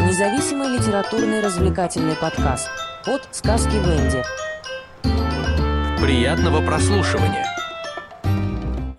Независимый 0.00 0.68
литературный 0.68 1.40
развлекательный 1.40 2.16
подкаст 2.16 2.70
от 3.04 3.28
сказки 3.34 3.68
Венди. 3.68 4.24
Приятного 6.00 6.64
прослушивания. 6.64 7.46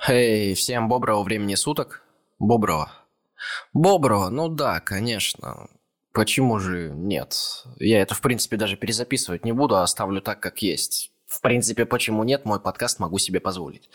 Эй, 0.08 0.54
всем 0.54 0.90
боброго 0.90 1.24
времени 1.24 1.56
суток. 1.56 2.04
Боброго. 2.38 2.92
Боброго, 3.74 4.30
ну 4.30 4.48
да, 4.48 4.80
конечно. 4.80 5.68
Почему 6.14 6.60
же 6.60 6.92
нет? 6.92 7.64
Я 7.78 8.02
это, 8.04 8.14
в 8.14 8.22
принципе, 8.22 8.58
даже 8.58 8.76
перезаписывать 8.76 9.44
не 9.44 9.54
буду, 9.54 9.76
а 9.78 9.82
оставлю 9.82 10.22
так, 10.22 10.40
как 10.40 10.60
есть. 10.60 11.12
В 11.28 11.42
принципе, 11.42 11.86
почему 11.86 12.24
нет, 12.24 12.46
мой 12.46 12.62
подкаст 12.62 13.00
могу 13.00 13.20
себе 13.20 13.42
позволить. 13.42 13.90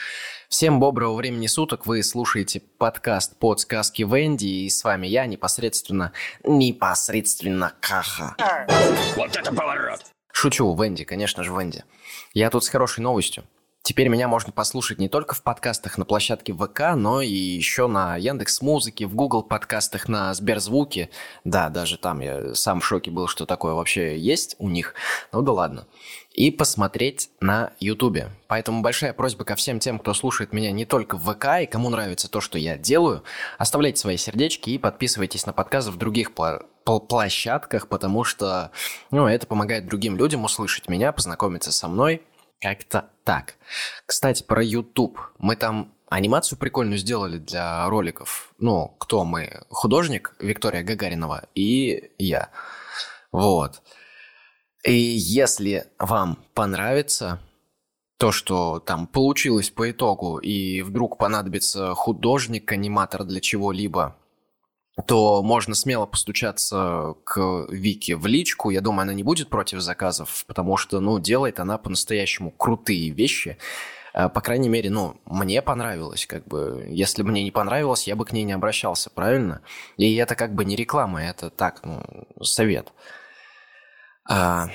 Всем 0.51 0.79
доброго 0.79 1.17
времени 1.17 1.47
суток, 1.47 1.87
вы 1.87 2.03
слушаете 2.03 2.61
подкаст 2.61 3.39
под 3.39 3.59
сказки 3.59 4.03
Венди, 4.03 4.45
и 4.45 4.69
с 4.69 4.85
вами 4.85 5.07
я 5.07 5.25
непосредственно, 5.25 6.13
непосредственно 6.45 7.73
Каха. 7.81 8.37
Вот 9.17 9.35
это 9.35 9.51
поворот! 9.51 10.05
Шучу, 10.31 10.75
Венди, 10.75 11.05
конечно 11.05 11.43
же, 11.43 11.53
Венди. 11.53 11.85
Я 12.35 12.51
тут 12.51 12.65
с 12.65 12.69
хорошей 12.69 13.01
новостью. 13.01 13.45
Теперь 13.85 14.07
меня 14.07 14.29
можно 14.29 14.53
послушать 14.53 15.01
не 15.01 15.09
только 15.09 15.35
в 15.35 15.43
подкастах 15.43 15.99
на 15.99 16.05
площадке 16.05 16.55
ВК, 16.55 16.95
но 16.95 17.21
и 17.21 17.33
еще 17.33 17.89
на 17.89 18.17
Яндекс 18.17 18.63
Музыке, 18.63 19.07
в 19.07 19.17
Google 19.17 19.43
подкастах, 19.43 20.09
на 20.09 20.33
Сберзвуке. 20.35 21.11
Да, 21.43 21.69
даже 21.69 21.99
там 21.99 22.21
я 22.21 22.55
сам 22.55 22.81
в 22.81 22.87
шоке 22.87 23.11
был, 23.11 23.27
что 23.27 23.45
такое 23.45 23.75
вообще 23.75 24.17
есть 24.17 24.55
у 24.61 24.69
них. 24.69 24.95
Ну 25.33 25.43
да 25.43 25.51
ладно. 25.51 25.89
И 26.33 26.53
посмотреть 26.53 27.31
на 27.41 27.73
Ютубе. 27.81 28.31
Поэтому 28.47 28.83
большая 28.83 29.13
просьба 29.13 29.45
ко 29.45 29.57
всем 29.57 29.81
тем, 29.81 29.99
кто 29.99 30.15
слушает 30.15 30.53
меня 30.53 30.71
не 30.71 30.85
только 30.85 31.17
в 31.17 31.33
ВК 31.33 31.63
и 31.63 31.67
кому 31.67 31.91
нравится 31.91 32.31
то, 32.31 32.41
что 32.41 32.59
я 32.59 32.79
делаю, 32.79 33.25
оставляйте 33.59 34.01
свои 34.01 34.17
сердечки 34.17 34.71
и 34.71 34.79
подписывайтесь 34.79 35.45
на 35.45 35.53
подкасты 35.53 35.91
в 35.91 35.97
других 35.97 36.31
площадках, 36.85 37.89
потому 37.89 38.23
что 38.23 38.71
ну, 39.11 39.27
это 39.27 39.49
помогает 39.49 39.87
другим 39.87 40.17
людям 40.17 40.45
услышать 40.45 40.89
меня, 40.89 41.11
познакомиться 41.11 41.73
со 41.73 41.89
мной– 41.89 42.23
как-то 42.63 43.11
так. 43.25 43.57
Кстати, 44.07 44.45
про 44.45 44.63
YouTube. 44.63 45.19
Мы 45.39 45.57
там 45.57 45.93
анимацию 46.09 46.59
прикольную 46.59 46.99
сделали 46.99 47.39
для 47.39 47.89
роликов. 47.89 48.55
Ну, 48.59 48.95
кто 48.99 49.25
мы? 49.25 49.65
Художник 49.69 50.35
Виктория 50.39 50.85
Гагаринова 50.85 51.49
и 51.55 52.13
я. 52.19 52.51
Вот. 53.33 53.83
И 54.85 54.93
если 54.95 55.87
вам 55.99 56.39
понравится 56.55 57.41
то, 58.19 58.31
что 58.31 58.79
там 58.79 59.09
получилось 59.09 59.71
по 59.71 59.91
итогу, 59.91 60.39
и 60.39 60.83
вдруг 60.83 61.19
понадобится 61.19 61.95
художник, 61.95 62.71
аниматор 62.71 63.25
для 63.25 63.41
чего-либо, 63.41 64.17
то 65.07 65.43
можно 65.43 65.75
смело 65.75 66.07
постучаться 66.07 67.15
к 67.25 67.67
Вике 67.71 68.17
в 68.17 68.27
личку. 68.27 68.71
Я 68.71 68.81
думаю, 68.83 69.03
она 69.03 69.15
не 69.15 69.23
будет 69.23 69.49
против 69.49 69.81
заказов, 69.81 70.45
потому 70.47 70.77
что, 70.77 71.01
ну, 71.01 71.19
делает 71.19 71.61
она 71.61 71.79
по-настоящему 71.79 72.51
крутые 72.51 73.11
вещи. 73.11 73.57
Э, 74.13 74.29
по 74.29 74.43
крайней 74.43 74.69
мере, 74.69 74.91
ну, 74.91 75.17
мне 75.25 75.63
понравилось, 75.63 76.27
как 76.27 76.47
бы, 76.47 76.87
если 76.91 77.23
бы 77.23 77.31
мне 77.31 77.43
не 77.43 77.51
понравилось, 77.51 78.07
я 78.07 78.17
бы 78.17 78.27
к 78.27 78.33
ней 78.33 78.45
не 78.45 78.53
обращался, 78.53 79.09
правильно? 79.11 79.63
И 79.97 80.15
это 80.17 80.35
как 80.35 80.55
бы 80.55 80.65
не 80.65 80.77
реклама, 80.77 81.23
это 81.23 81.49
так, 81.49 81.81
ну, 81.85 82.03
совет. 82.43 82.93
А, 84.29 84.69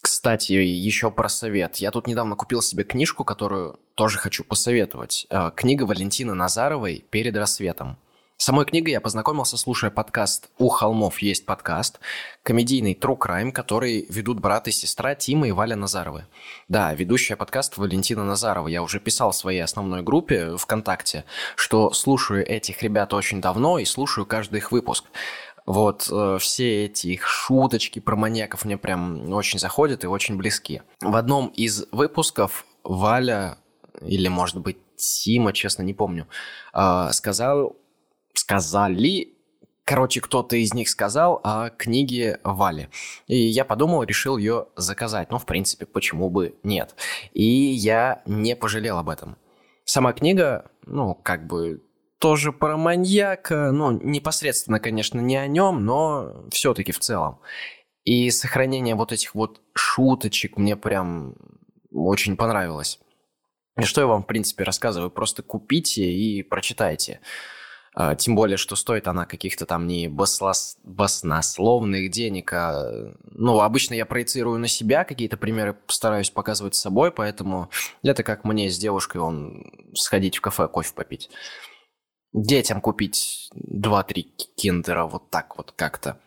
кстати, 0.00 0.52
еще 0.52 1.10
про 1.10 1.28
совет. 1.28 1.76
Я 1.76 1.90
тут 1.90 2.06
недавно 2.06 2.36
купил 2.36 2.62
себе 2.62 2.84
книжку, 2.84 3.24
которую 3.24 3.78
тоже 3.94 4.18
хочу 4.18 4.44
посоветовать. 4.44 5.26
А, 5.28 5.50
книга 5.50 5.84
Валентины 5.84 6.32
Назаровой 6.34 7.04
«Перед 7.10 7.36
рассветом». 7.36 7.98
Самой 8.36 8.66
книгой 8.66 8.92
я 8.92 9.00
познакомился, 9.00 9.56
слушая 9.56 9.92
подкаст 9.92 10.50
«У 10.58 10.68
холмов 10.68 11.20
есть 11.20 11.46
подкаст», 11.46 12.00
комедийный 12.42 12.94
True 12.94 13.16
Crime, 13.16 13.52
который 13.52 14.06
ведут 14.08 14.40
брат 14.40 14.66
и 14.66 14.72
сестра 14.72 15.14
Тима 15.14 15.46
и 15.46 15.52
Валя 15.52 15.76
Назаровы. 15.76 16.26
Да, 16.66 16.92
ведущая 16.94 17.36
подкаст 17.36 17.78
Валентина 17.78 18.24
Назарова. 18.24 18.66
Я 18.66 18.82
уже 18.82 18.98
писал 18.98 19.30
в 19.30 19.36
своей 19.36 19.60
основной 19.60 20.02
группе 20.02 20.56
ВКонтакте, 20.56 21.24
что 21.54 21.92
слушаю 21.92 22.44
этих 22.44 22.82
ребят 22.82 23.14
очень 23.14 23.40
давно 23.40 23.78
и 23.78 23.84
слушаю 23.84 24.26
каждый 24.26 24.56
их 24.58 24.72
выпуск. 24.72 25.04
Вот 25.64 26.08
э, 26.10 26.38
все 26.40 26.86
эти 26.86 27.06
их 27.06 27.28
шуточки 27.28 28.00
про 28.00 28.16
маньяков 28.16 28.64
мне 28.64 28.76
прям 28.76 29.32
очень 29.32 29.60
заходят 29.60 30.02
и 30.02 30.08
очень 30.08 30.36
близки. 30.36 30.82
В 31.00 31.14
одном 31.14 31.48
из 31.48 31.86
выпусков 31.92 32.66
Валя, 32.82 33.58
или 34.02 34.26
может 34.26 34.58
быть 34.58 34.76
Тима, 34.96 35.52
честно 35.52 35.82
не 35.82 35.94
помню, 35.94 36.26
э, 36.74 37.10
сказал 37.12 37.76
сказали, 38.34 39.34
короче, 39.84 40.20
кто-то 40.20 40.56
из 40.56 40.74
них 40.74 40.88
сказал 40.88 41.40
о 41.44 41.70
книге 41.70 42.40
Вали. 42.44 42.88
И 43.26 43.36
я 43.36 43.64
подумал, 43.64 44.02
решил 44.02 44.36
ее 44.36 44.66
заказать. 44.76 45.30
Ну, 45.30 45.38
в 45.38 45.46
принципе, 45.46 45.86
почему 45.86 46.30
бы 46.30 46.54
нет. 46.62 46.94
И 47.32 47.44
я 47.44 48.22
не 48.26 48.56
пожалел 48.56 48.98
об 48.98 49.08
этом. 49.08 49.36
Сама 49.84 50.12
книга, 50.12 50.70
ну, 50.86 51.14
как 51.14 51.46
бы 51.46 51.82
тоже 52.18 52.52
про 52.52 52.76
маньяка, 52.76 53.70
ну, 53.70 53.90
непосредственно, 53.90 54.80
конечно, 54.80 55.20
не 55.20 55.36
о 55.36 55.46
нем, 55.46 55.84
но 55.84 56.46
все-таки 56.50 56.90
в 56.90 56.98
целом. 56.98 57.40
И 58.04 58.30
сохранение 58.30 58.94
вот 58.94 59.12
этих 59.12 59.34
вот 59.34 59.60
шуточек 59.74 60.56
мне 60.56 60.76
прям 60.76 61.34
очень 61.90 62.36
понравилось. 62.36 62.98
И 63.78 63.82
что 63.82 64.00
я 64.00 64.06
вам, 64.06 64.22
в 64.22 64.26
принципе, 64.26 64.64
рассказываю? 64.64 65.10
Просто 65.10 65.42
купите 65.42 66.04
и 66.04 66.42
прочитайте. 66.42 67.20
А, 67.96 68.16
тем 68.16 68.34
более, 68.34 68.56
что 68.56 68.74
стоит 68.74 69.06
она 69.06 69.24
каких-то 69.24 69.66
там 69.66 69.86
не 69.86 70.08
баслос... 70.08 70.76
баснословных 70.82 72.10
денег. 72.10 72.52
А, 72.52 73.14
ну, 73.30 73.60
обычно 73.60 73.94
я 73.94 74.04
проецирую 74.04 74.58
на 74.58 74.66
себя 74.66 75.04
какие-то 75.04 75.36
примеры, 75.36 75.76
стараюсь 75.86 76.30
показывать 76.30 76.74
с 76.74 76.80
собой, 76.80 77.12
поэтому 77.12 77.70
это 78.02 78.24
как 78.24 78.44
мне 78.44 78.68
с 78.68 78.78
девушкой 78.78 79.18
он 79.18 79.72
сходить 79.94 80.38
в 80.38 80.40
кафе 80.40 80.66
кофе 80.66 80.92
попить. 80.92 81.30
Детям 82.32 82.80
купить 82.80 83.48
2-3 83.54 84.22
киндера 84.56 85.04
вот 85.04 85.30
так 85.30 85.56
вот 85.56 85.72
как-то. 85.76 86.18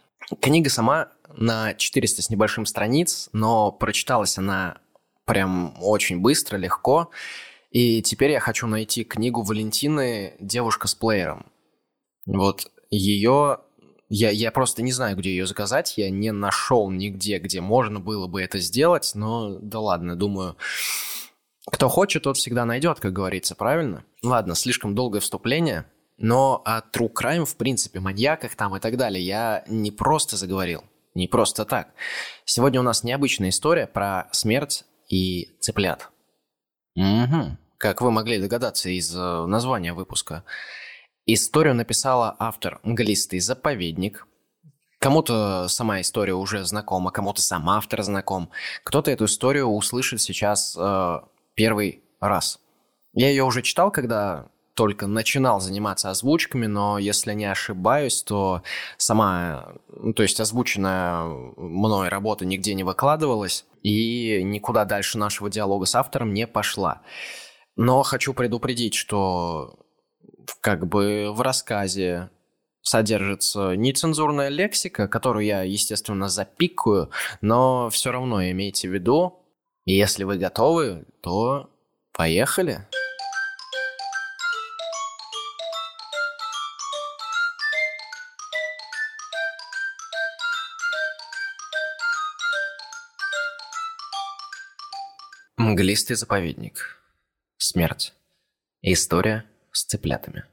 Книга 0.41 0.69
сама 0.69 1.09
на 1.35 1.73
400 1.73 2.21
с 2.21 2.29
небольшим 2.29 2.65
страниц, 2.65 3.29
но 3.33 3.73
прочиталась 3.73 4.37
она 4.37 4.77
прям 5.25 5.75
очень 5.81 6.21
быстро, 6.21 6.55
легко. 6.55 7.11
И 7.71 8.01
теперь 8.01 8.31
я 8.31 8.39
хочу 8.39 8.67
найти 8.67 9.03
книгу 9.03 9.41
Валентины 9.41 10.35
«Девушка 10.39 10.87
с 10.87 10.95
плеером». 10.95 11.45
Вот 12.27 12.71
ее 12.89 13.59
я, 14.09 14.29
я 14.29 14.51
просто 14.51 14.81
не 14.81 14.91
знаю, 14.91 15.17
где 15.17 15.31
ее 15.31 15.45
заказать. 15.45 15.97
Я 15.97 16.09
не 16.09 16.31
нашел 16.31 16.89
нигде, 16.89 17.39
где 17.39 17.59
можно 17.59 17.99
было 17.99 18.27
бы 18.27 18.41
это 18.41 18.59
сделать. 18.59 19.11
Но 19.15 19.57
да 19.59 19.79
ладно, 19.79 20.15
думаю, 20.15 20.55
кто 21.69 21.89
хочет, 21.89 22.23
тот 22.23 22.37
всегда 22.37 22.65
найдет, 22.65 22.99
как 22.99 23.11
говорится, 23.11 23.55
правильно? 23.55 24.05
Ладно, 24.23 24.55
слишком 24.55 24.95
долгое 24.95 25.19
вступление. 25.19 25.85
Но 26.17 26.61
о 26.65 26.79
true 26.79 27.11
crime, 27.13 27.45
в 27.45 27.57
принципе, 27.57 27.99
маньяках 27.99 28.55
там 28.55 28.75
и 28.75 28.79
так 28.79 28.97
далее, 28.97 29.23
я 29.23 29.63
не 29.67 29.91
просто 29.91 30.37
заговорил. 30.37 30.83
Не 31.13 31.27
просто 31.27 31.65
так. 31.65 31.89
Сегодня 32.45 32.79
у 32.79 32.83
нас 32.83 33.03
необычная 33.03 33.49
история 33.49 33.87
про 33.87 34.29
смерть 34.31 34.85
и 35.09 35.57
цыплят. 35.59 36.09
Угу. 36.95 37.57
Как 37.77 38.01
вы 38.01 38.11
могли 38.11 38.39
догадаться 38.39 38.89
из 38.89 39.13
э, 39.15 39.45
названия 39.45 39.93
выпуска. 39.93 40.43
Историю 41.29 41.75
написала 41.75 42.37
автор 42.39 42.79
английский 42.83 43.41
заповедник. 43.41 44.25
Кому-то 44.97 45.67
сама 45.67 45.99
история 45.99 46.33
уже 46.33 46.63
знакома, 46.63 47.11
кому-то 47.11 47.41
сам 47.41 47.69
автор 47.69 48.01
знаком. 48.01 48.49
Кто-то 48.85 49.11
эту 49.11 49.25
историю 49.25 49.67
услышит 49.67 50.21
сейчас 50.21 50.73
э, 50.79 51.19
первый 51.53 52.01
раз. 52.21 52.61
Я 53.13 53.29
ее 53.29 53.43
уже 53.43 53.61
читал, 53.61 53.91
когда 53.91 54.47
только 54.73 55.05
начинал 55.05 55.59
заниматься 55.59 56.09
озвучками, 56.11 56.65
но 56.65 56.97
если 56.97 57.33
не 57.33 57.45
ошибаюсь, 57.45 58.23
то 58.23 58.61
сама, 58.95 59.73
ну, 59.89 60.13
то 60.13 60.23
есть 60.23 60.39
озвученная 60.39 61.23
мной 61.57 62.07
работа 62.07 62.45
нигде 62.45 62.73
не 62.73 62.85
выкладывалась 62.85 63.65
и 63.83 64.41
никуда 64.43 64.85
дальше 64.85 65.17
нашего 65.17 65.49
диалога 65.49 65.87
с 65.87 65.95
автором 65.95 66.33
не 66.33 66.47
пошла. 66.47 67.01
Но 67.75 68.01
хочу 68.03 68.33
предупредить, 68.33 68.95
что 68.95 69.77
как 70.61 70.87
бы 70.87 71.31
в 71.31 71.41
рассказе 71.41 72.29
содержится 72.81 73.75
нецензурная 73.75 74.49
лексика, 74.49 75.07
которую 75.07 75.45
я, 75.45 75.63
естественно, 75.63 76.29
запикаю, 76.29 77.11
но 77.41 77.89
все 77.89 78.11
равно 78.11 78.43
имейте 78.49 78.87
в 78.87 78.93
виду, 78.93 79.39
если 79.85 80.23
вы 80.23 80.37
готовы, 80.37 81.05
то 81.21 81.69
поехали. 82.13 82.87
Мглистый 95.57 96.15
заповедник. 96.15 96.97
Смерть. 97.57 98.13
История 98.81 99.45
с 99.77 99.85
цыплятами. 99.85 100.43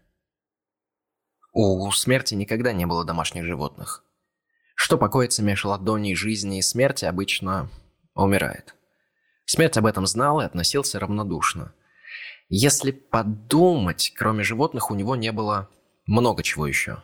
У 1.53 1.91
смерти 1.93 2.35
никогда 2.35 2.73
не 2.73 2.85
было 2.85 3.05
домашних 3.05 3.45
животных. 3.45 4.05
Что 4.75 4.99
покоится 4.99 5.43
между 5.43 5.69
ладоней 5.69 6.15
жизни 6.15 6.59
и 6.59 6.63
смерти, 6.63 7.05
обычно 7.07 7.71
умирает. 8.15 8.75
Смерть 9.47 9.77
об 9.79 9.87
этом 9.87 10.07
знал 10.07 10.41
и 10.41 10.45
относился 10.45 10.99
равнодушно. 10.99 11.73
Если 12.49 12.91
подумать, 12.91 14.13
кроме 14.15 14.43
животных 14.43 14.91
у 14.91 14.95
него 14.95 15.17
не 15.17 15.33
было 15.33 15.71
много 16.07 16.43
чего 16.43 16.67
еще. 16.67 17.03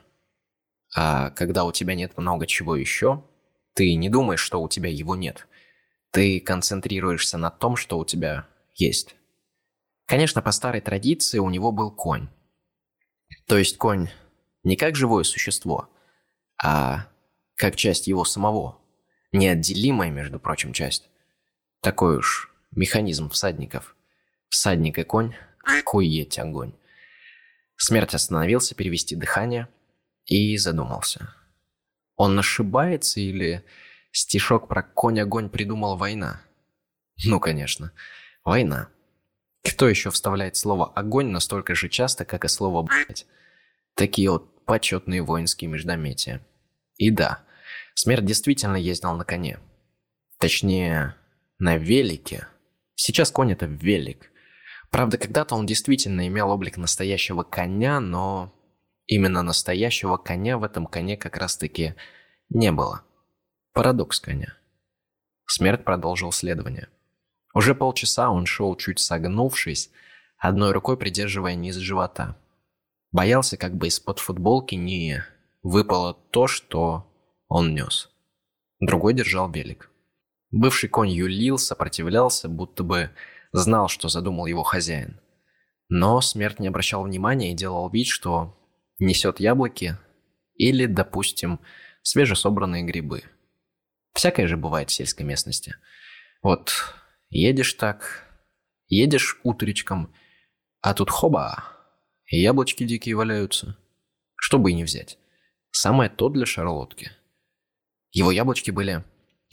А 0.95 1.31
когда 1.31 1.65
у 1.65 1.73
тебя 1.73 1.95
нет 1.95 2.19
много 2.19 2.47
чего 2.47 2.77
еще, 2.77 3.25
ты 3.75 3.95
не 3.95 4.11
думаешь, 4.11 4.41
что 4.41 4.61
у 4.61 4.69
тебя 4.69 4.91
его 4.91 5.17
нет. 5.17 5.47
Ты 6.11 6.41
концентрируешься 6.41 7.39
на 7.39 7.51
том, 7.51 7.77
что 7.77 7.99
у 7.99 8.05
тебя 8.05 8.47
есть. 8.75 9.15
Конечно, 10.11 10.43
по 10.43 10.51
старой 10.51 10.81
традиции 10.81 11.39
у 11.39 11.49
него 11.51 11.71
был 11.71 11.93
конь. 11.93 12.29
То 13.47 13.57
есть 13.57 13.79
конь 13.79 14.09
не 14.65 14.75
как 14.75 14.97
живое 14.97 15.23
существо, 15.23 15.89
а 16.61 17.07
как 17.55 17.77
часть 17.77 18.09
его 18.09 18.25
самого. 18.25 18.81
Неотделимая, 19.31 20.11
между 20.11 20.41
прочим, 20.41 20.73
часть. 20.73 21.09
Такой 21.81 22.17
уж 22.17 22.53
механизм 22.73 23.31
всадников. 23.31 23.95
Всадник 24.49 24.99
и 24.99 25.05
конь, 25.05 25.33
есть 26.03 26.41
огонь. 26.41 26.75
Смерть 27.77 28.13
остановился 28.13 28.75
перевести 28.75 29.15
дыхание 29.15 29.69
и 30.25 30.57
задумался. 30.57 31.33
Он 32.17 32.37
ошибается 32.37 33.21
или 33.21 33.65
Стишок 34.11 34.67
про 34.67 34.83
конь-огонь 34.83 35.51
придумала 35.51 35.95
война. 35.95 36.43
Ну, 37.25 37.39
конечно, 37.39 37.93
война. 38.43 38.91
Кто 39.63 39.89
еще 39.89 40.11
вставляет 40.11 40.57
слово 40.57 40.91
«огонь» 40.95 41.29
настолько 41.29 41.75
же 41.75 41.89
часто, 41.89 42.25
как 42.25 42.45
и 42.45 42.49
слово 42.49 42.83
«блядь»? 42.83 43.27
Такие 43.95 44.31
вот 44.31 44.65
почетные 44.65 45.23
воинские 45.23 45.69
междометия. 45.69 46.41
И 46.97 47.11
да, 47.11 47.43
смерть 47.95 48.25
действительно 48.25 48.77
ездил 48.77 49.15
на 49.15 49.25
коне. 49.25 49.59
Точнее, 50.39 51.17
на 51.59 51.77
велике. 51.77 52.47
Сейчас 52.95 53.31
конь– 53.31 53.53
это 53.53 53.67
велик. 53.67 54.31
Правда, 54.91 55.19
когда-то 55.19 55.55
он 55.55 55.67
действительно 55.67 56.27
имел 56.27 56.51
облик 56.51 56.77
настоящего 56.77 57.43
коня, 57.43 58.01
но 58.01 58.55
именно 59.07 59.43
настоящего 59.43 60.17
коня 60.17 60.57
в 60.59 60.65
этом 60.65 60.87
коне 60.87 61.17
как 61.17 61.37
раз-таки 61.37 61.95
не 62.49 62.73
было. 62.73 63.03
Парадокс 63.73 64.21
коня. 64.21 64.57
Смерть 65.47 65.85
продолжил 65.85 66.33
следование. 66.33 66.89
Уже 67.55 67.75
полчаса 67.75 68.31
он 68.31 68.47
шел 68.47 68.77
чуть 68.77 68.99
согнувшись, 68.99 69.91
одной 70.39 70.73
рукой 70.73 70.97
придерживая 70.97 71.55
низ 71.55 71.77
живота. 71.77 72.37
Боялся, 73.13 73.57
как 73.57 73.77
бы 73.77 73.89
из-под 73.89 74.19
футболки 74.21 74.75
не 74.75 75.25
выпало 75.63 76.15
то, 76.15 76.47
что 76.47 77.07
он 77.49 77.75
нес. 77.75 78.11
Другой 78.79 79.15
держал 79.15 79.51
велик. 79.51 79.91
Бывший 80.51 80.89
конь 80.89 81.11
юлил, 81.11 81.59
сопротивлялся, 81.59 82.49
будто 82.49 82.83
бы 82.83 83.11
знал, 83.53 83.89
что 83.89 84.09
задумал 84.09 84.47
его 84.47 84.63
хозяин. 84.63 85.21
Но 85.89 86.21
смерть 86.21 86.61
не 86.61 86.69
обращал 86.69 87.03
внимания 87.03 87.53
и 87.53 87.57
делал 87.57 87.91
вид, 87.91 88.07
что 88.07 88.57
несет 88.99 89.41
яблоки 89.41 89.99
или, 90.55 90.87
допустим, 90.87 91.61
свежесобранные 92.03 92.85
грибы– 92.85 93.25
Всякое 94.13 94.47
же 94.47 94.57
бывает 94.57 94.91
в 94.91 94.93
сельской 94.93 95.25
местности. 95.25 95.77
Вот 96.43 96.73
едешь 97.31 97.75
так, 97.75 98.27
едешь 98.89 99.41
утречком, 99.43 100.15
а 100.81 100.95
тут 100.95 101.11
хоба, 101.11 101.65
яблочки 102.27 102.85
дикие 102.85 103.17
валяются. 103.17 103.77
Что 104.37 104.59
бы 104.59 104.71
и 104.71 104.75
не 104.75 104.85
взять. 104.85 105.19
Самое 105.71 106.11
то 106.11 106.29
для 106.29 106.47
шарлотки. 106.47 107.13
Его 108.13 108.33
яблочки 108.33 108.71
были 108.71 109.05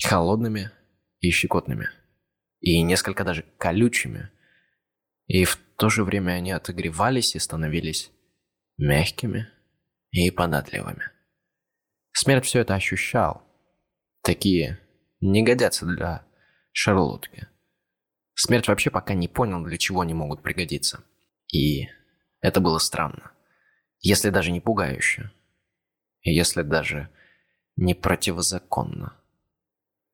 холодными 0.02 0.72
и 1.20 1.30
щекотными. 1.32 1.90
И 2.60 2.82
несколько 2.82 3.24
даже 3.24 3.44
колючими. 3.58 4.32
И 5.28 5.44
в 5.44 5.58
то 5.78 5.90
же 5.90 6.04
время 6.04 6.34
они 6.34 6.52
отогревались 6.52 7.36
и 7.36 7.40
становились 7.40 8.12
мягкими 8.78 9.50
и 10.12 10.32
податливыми. 10.32 11.12
Смерть 12.14 12.46
все 12.46 12.60
это 12.60 12.74
ощущал, 12.74 13.48
Такие 14.28 14.78
не 15.22 15.42
годятся 15.42 15.86
для 15.86 16.26
шарлотки. 16.74 17.48
Смерть 18.40 18.68
вообще 18.68 18.92
пока 18.92 19.16
не 19.16 19.28
понял, 19.28 19.64
для 19.64 19.80
чего 19.80 20.02
они 20.02 20.14
могут 20.14 20.44
пригодиться. 20.44 21.04
И 21.52 21.88
это 22.40 22.62
было 22.62 22.78
странно. 22.78 23.32
Если 24.00 24.30
даже 24.30 24.52
не 24.52 24.62
пугающе. 24.62 25.32
Если 26.22 26.62
даже 26.62 27.10
не 27.78 27.96
противозаконно. 27.96 29.18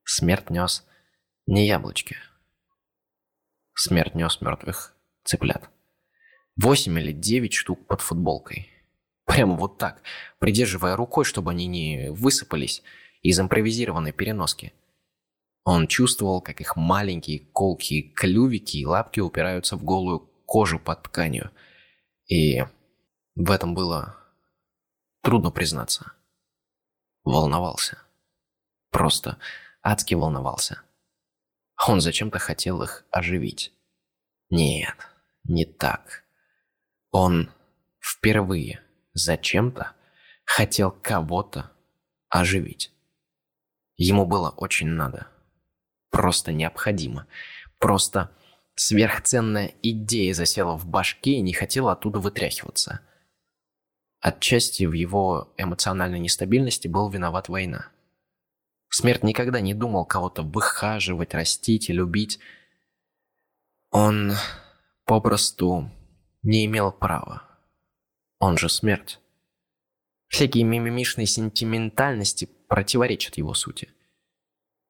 Смерть 0.06 0.50
нес 0.50 0.88
не 1.48 1.68
яблочки. 1.68 2.16
Смерть 3.74 4.16
нес 4.16 4.40
мертвых 4.40 4.96
цыплят. 5.26 5.70
Восемь 6.56 6.98
или 6.98 7.12
девять 7.12 7.54
штук 7.54 7.86
под 7.88 8.00
футболкой. 8.00 8.70
Прямо 9.26 9.58
вот 9.58 9.78
так, 9.78 10.02
придерживая 10.40 10.96
рукой, 10.96 11.26
чтобы 11.26 11.52
они 11.52 11.68
не 11.68 12.10
высыпались, 12.12 12.84
из 13.22 13.38
импровизированной 13.38 14.14
переноски. 14.14 14.72
Он 15.64 15.88
чувствовал, 15.88 16.42
как 16.42 16.60
их 16.60 16.76
маленькие 16.76 17.40
колкие 17.40 18.04
клювики 18.14 18.78
и 18.78 18.86
лапки 18.86 19.22
упираются 19.22 19.78
в 19.78 19.84
голую 19.84 20.20
кожу 20.46 20.80
под 20.80 21.04
тканью. 21.04 21.52
И 22.28 22.64
в 23.36 23.50
этом 23.50 23.74
было 23.74 24.18
трудно 25.22 25.52
признаться. 25.52 26.12
Волновался. 27.24 27.98
Просто 28.92 29.40
адски 29.82 30.16
волновался. 30.16 30.82
Он 31.88 32.02
зачем-то 32.02 32.40
хотел 32.40 32.84
их 32.84 33.06
оживить. 33.10 33.74
Нет, 34.50 34.96
не 35.46 35.66
так. 35.66 36.24
Он 37.12 37.50
впервые 38.00 38.82
зачем-то 39.14 39.94
хотел 40.46 40.92
кого-то 40.92 41.72
оживить. 42.30 42.92
Ему 43.96 44.26
было 44.26 44.50
очень 44.50 44.88
надо. 44.88 45.33
Просто 46.14 46.52
необходимо. 46.52 47.26
Просто 47.80 48.30
сверхценная 48.76 49.74
идея 49.82 50.36
засела 50.36 50.78
в 50.78 50.86
башке 50.86 51.32
и 51.32 51.42
не 51.42 51.54
хотела 51.54 51.94
оттуда 51.94 52.20
вытряхиваться. 52.20 53.00
Отчасти 54.20 54.84
в 54.84 54.94
его 54.94 55.52
эмоциональной 55.58 56.20
нестабильности 56.20 56.88
был 56.88 57.10
виноват 57.10 57.50
война. 57.50 57.88
Смерть 58.90 59.24
никогда 59.24 59.60
не 59.60 59.74
думал 59.74 60.06
кого-то 60.06 60.44
выхаживать, 60.44 61.34
растить 61.34 61.90
и 61.90 61.94
любить. 61.94 62.40
Он 63.90 64.34
попросту 65.06 65.90
не 66.44 66.66
имел 66.66 66.92
права. 66.92 67.42
Он 68.38 68.60
же 68.60 68.70
смерть. 68.70 69.20
Всякие 70.28 70.64
мимимишные 70.64 71.26
сентиментальности 71.26 72.48
противоречат 72.68 73.38
его 73.38 73.56
сути. 73.56 73.90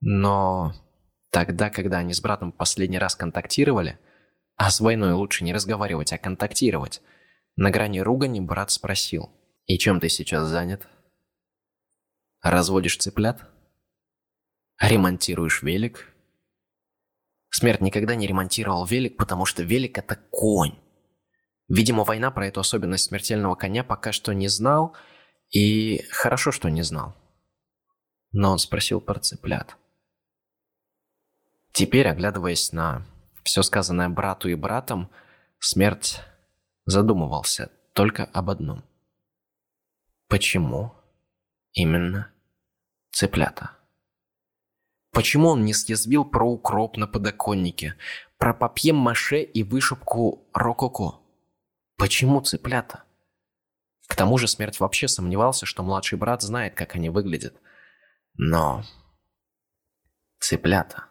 Но 0.01 0.73
тогда, 1.33 1.69
когда 1.69 1.97
они 1.97 2.13
с 2.13 2.21
братом 2.21 2.51
последний 2.53 2.99
раз 2.99 3.15
контактировали, 3.15 3.99
а 4.55 4.71
с 4.71 4.79
войной 4.79 5.13
лучше 5.13 5.43
не 5.43 5.53
разговаривать, 5.53 6.13
а 6.13 6.17
контактировать, 6.17 7.01
на 7.55 7.71
грани 7.71 7.99
ругани 7.99 8.39
брат 8.39 8.71
спросил, 8.71 9.29
«И 9.65 9.77
чем 9.77 9.99
ты 9.99 10.07
сейчас 10.07 10.47
занят?» 10.47 10.87
«Разводишь 12.41 12.97
цыплят?» 12.97 13.41
«Ремонтируешь 14.79 15.63
велик?» 15.63 16.13
Смерть 17.49 17.81
никогда 17.81 18.15
не 18.15 18.27
ремонтировал 18.27 18.85
велик, 18.85 19.17
потому 19.17 19.45
что 19.45 19.63
велик– 19.63 19.97
это 19.99 20.15
конь. 20.31 20.77
Видимо, 21.67 22.03
война 22.03 22.31
про 22.31 22.47
эту 22.47 22.59
особенность 22.61 23.05
смертельного 23.05 23.55
коня 23.55 23.83
пока 23.83 24.11
что 24.11 24.33
не 24.33 24.47
знал, 24.47 24.95
и 25.49 26.03
хорошо, 26.11 26.51
что 26.51 26.69
не 26.69 26.83
знал 26.83 27.15
но 28.33 28.51
он 28.51 28.59
спросил 28.59 28.99
про 28.99 29.19
цыплят. 29.19 29.77
Теперь, 31.73 32.07
оглядываясь 32.07 32.71
на 32.71 33.05
все 33.43 33.61
сказанное 33.61 34.07
брату 34.07 34.47
и 34.47 34.55
братом, 34.55 35.09
смерть 35.59 36.21
задумывался 36.85 37.69
только 37.93 38.25
об 38.25 38.49
одном. 38.49 38.83
Почему 40.29 40.93
именно 41.73 42.31
цыплята? 43.11 43.71
Почему 45.11 45.49
он 45.49 45.65
не 45.65 45.73
съязвил 45.73 46.25
про 46.25 46.49
укроп 46.49 46.97
на 46.97 47.05
подоконнике, 47.05 47.95
про 48.37 48.53
папье-маше 48.53 49.41
и 49.41 49.63
вышивку 49.63 50.47
рококо? 50.53 51.19
Почему 51.97 52.41
цыплята? 52.41 53.03
К 54.07 54.15
тому 54.15 54.37
же 54.37 54.47
смерть 54.47 54.79
вообще 54.79 55.07
сомневался, 55.07 55.65
что 55.65 55.83
младший 55.83 56.17
брат 56.17 56.41
знает, 56.41 56.75
как 56.75 56.95
они 56.95 57.09
выглядят– 57.09 57.59
но... 58.35 58.83
Цыплята. 60.39 61.05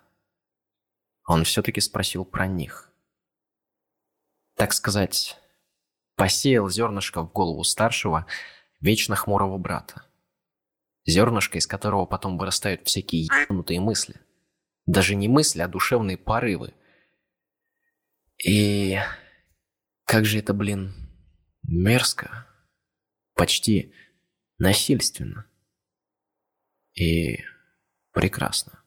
Он 1.27 1.45
все-таки 1.45 1.81
спросил 1.81 2.25
про 2.25 2.47
них. 2.47 2.91
Так 4.57 4.73
сказать, 4.73 5.39
посеял 6.17 6.69
зернышко 6.69 7.23
в 7.23 7.33
голову 7.33 7.65
старшего, 7.65 8.27
вечно 8.81 9.17
хмурого 9.17 9.59
брата. 9.59 10.07
Зернышко, 11.05 11.59
из 11.59 11.67
которого 11.67 12.07
потом 12.07 12.39
вырастают 12.39 12.87
всякие 12.87 13.25
ебанутые 13.25 13.81
мысли. 13.81 14.17
Даже 14.87 15.15
не 15.15 15.29
мысли, 15.29 15.61
а 15.63 15.69
душевные 15.69 16.17
порывы. 16.17 16.75
И 18.45 18.99
как 20.05 20.25
же 20.25 20.39
это, 20.39 20.53
блин, 20.53 20.95
мерзко. 21.63 22.47
Почти 23.35 23.95
насильственно. 24.59 25.47
И 26.95 27.39
прекрасно. 28.13 28.82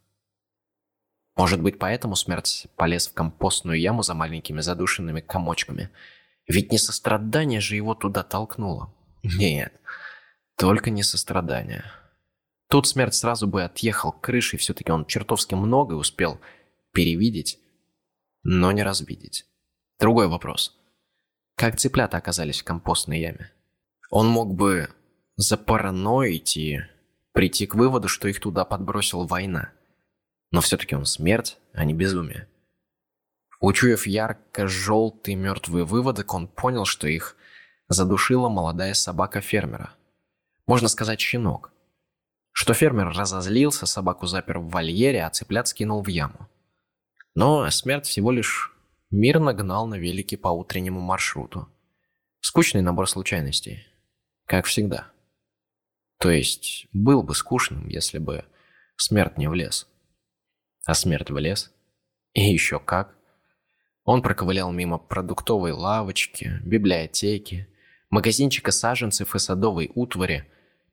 Может 1.35 1.61
быть, 1.61 1.79
поэтому 1.79 2.15
смерть 2.15 2.67
полез 2.75 3.07
в 3.07 3.13
компостную 3.13 3.79
яму 3.79 4.03
за 4.03 4.13
маленькими 4.13 4.61
задушенными 4.61 5.19
комочками. 5.19 5.89
Ведь 6.47 6.71
не 6.71 6.77
сострадание 6.77 7.59
же 7.59 7.75
его 7.75 7.93
туда 7.93 8.23
толкнуло. 8.23 8.93
Нет, 9.23 9.73
только 10.55 10.91
не 10.91 11.03
сострадание. 11.03 11.83
Тут 12.69 12.87
смерть 12.87 13.15
сразу 13.15 13.47
бы 13.47 13.63
отъехал 13.63 14.11
к 14.11 14.21
крыше, 14.21 14.57
все-таки 14.57 14.91
он 14.91 15.05
чертовски 15.05 15.55
многое 15.55 15.97
успел 15.97 16.39
перевидеть, 16.93 17.59
но 18.43 18.71
не 18.71 18.83
разбидеть. 18.83 19.45
Другой 19.99 20.27
вопрос. 20.27 20.77
Как 21.55 21.77
цыплята 21.77 22.17
оказались 22.17 22.61
в 22.61 22.63
компостной 22.63 23.19
яме? 23.19 23.51
Он 24.09 24.27
мог 24.27 24.53
бы 24.53 24.89
запараноить 25.35 26.57
и 26.57 26.81
прийти 27.33 27.65
к 27.65 27.75
выводу, 27.75 28.07
что 28.07 28.27
их 28.27 28.39
туда 28.39 28.65
подбросила 28.65 29.25
война. 29.25 29.71
Но 30.51 30.61
все-таки 30.61 30.95
он 30.95 31.05
смерть, 31.05 31.57
а 31.73 31.83
не 31.85 31.93
безумие. 31.93 32.47
Учуяв 33.59 34.05
ярко-желтый 34.05 35.35
мертвый 35.35 35.85
выводок, 35.85 36.33
он 36.33 36.47
понял, 36.47 36.85
что 36.85 37.07
их 37.07 37.35
задушила 37.87 38.49
молодая 38.49 38.93
собака 38.93 39.41
фермера. 39.41 39.93
Можно 40.67 40.87
сказать, 40.87 41.19
щенок. 41.19 41.71
Что 42.51 42.73
фермер 42.73 43.09
разозлился, 43.09 43.85
собаку 43.85 44.27
запер 44.27 44.59
в 44.59 44.69
вольере, 44.69 45.23
а 45.23 45.29
цыплят 45.29 45.67
скинул 45.67 46.01
в 46.01 46.07
яму. 46.07 46.49
Но 47.35 47.69
смерть 47.69 48.05
всего 48.05 48.31
лишь 48.31 48.73
мирно 49.11 49.53
гнал 49.53 49.87
на 49.87 49.95
велике 49.95 50.37
по 50.37 50.47
утреннему 50.49 51.01
маршруту. 51.01 51.67
Скучный 52.39 52.81
набор 52.81 53.09
случайностей. 53.09 53.85
Как 54.45 54.65
всегда. 54.65 55.11
То 56.19 56.29
есть, 56.29 56.87
был 56.93 57.23
бы 57.23 57.35
скучным, 57.35 57.87
если 57.87 58.19
бы 58.19 58.45
смерть 58.95 59.37
не 59.37 59.49
влез. 59.49 59.87
А 60.85 60.93
смерть 60.93 61.31
влез. 61.31 61.73
И 62.33 62.41
еще 62.41 62.79
как. 62.79 63.15
Он 64.03 64.21
проковылял 64.21 64.71
мимо 64.71 64.99
продуктовой 64.99 65.71
лавочки, 65.71 66.59
библиотеки, 66.63 67.67
магазинчика 68.11 68.71
саженцев 68.71 69.33
и 69.33 69.39
садовой 69.39 69.91
утвари, 69.95 70.47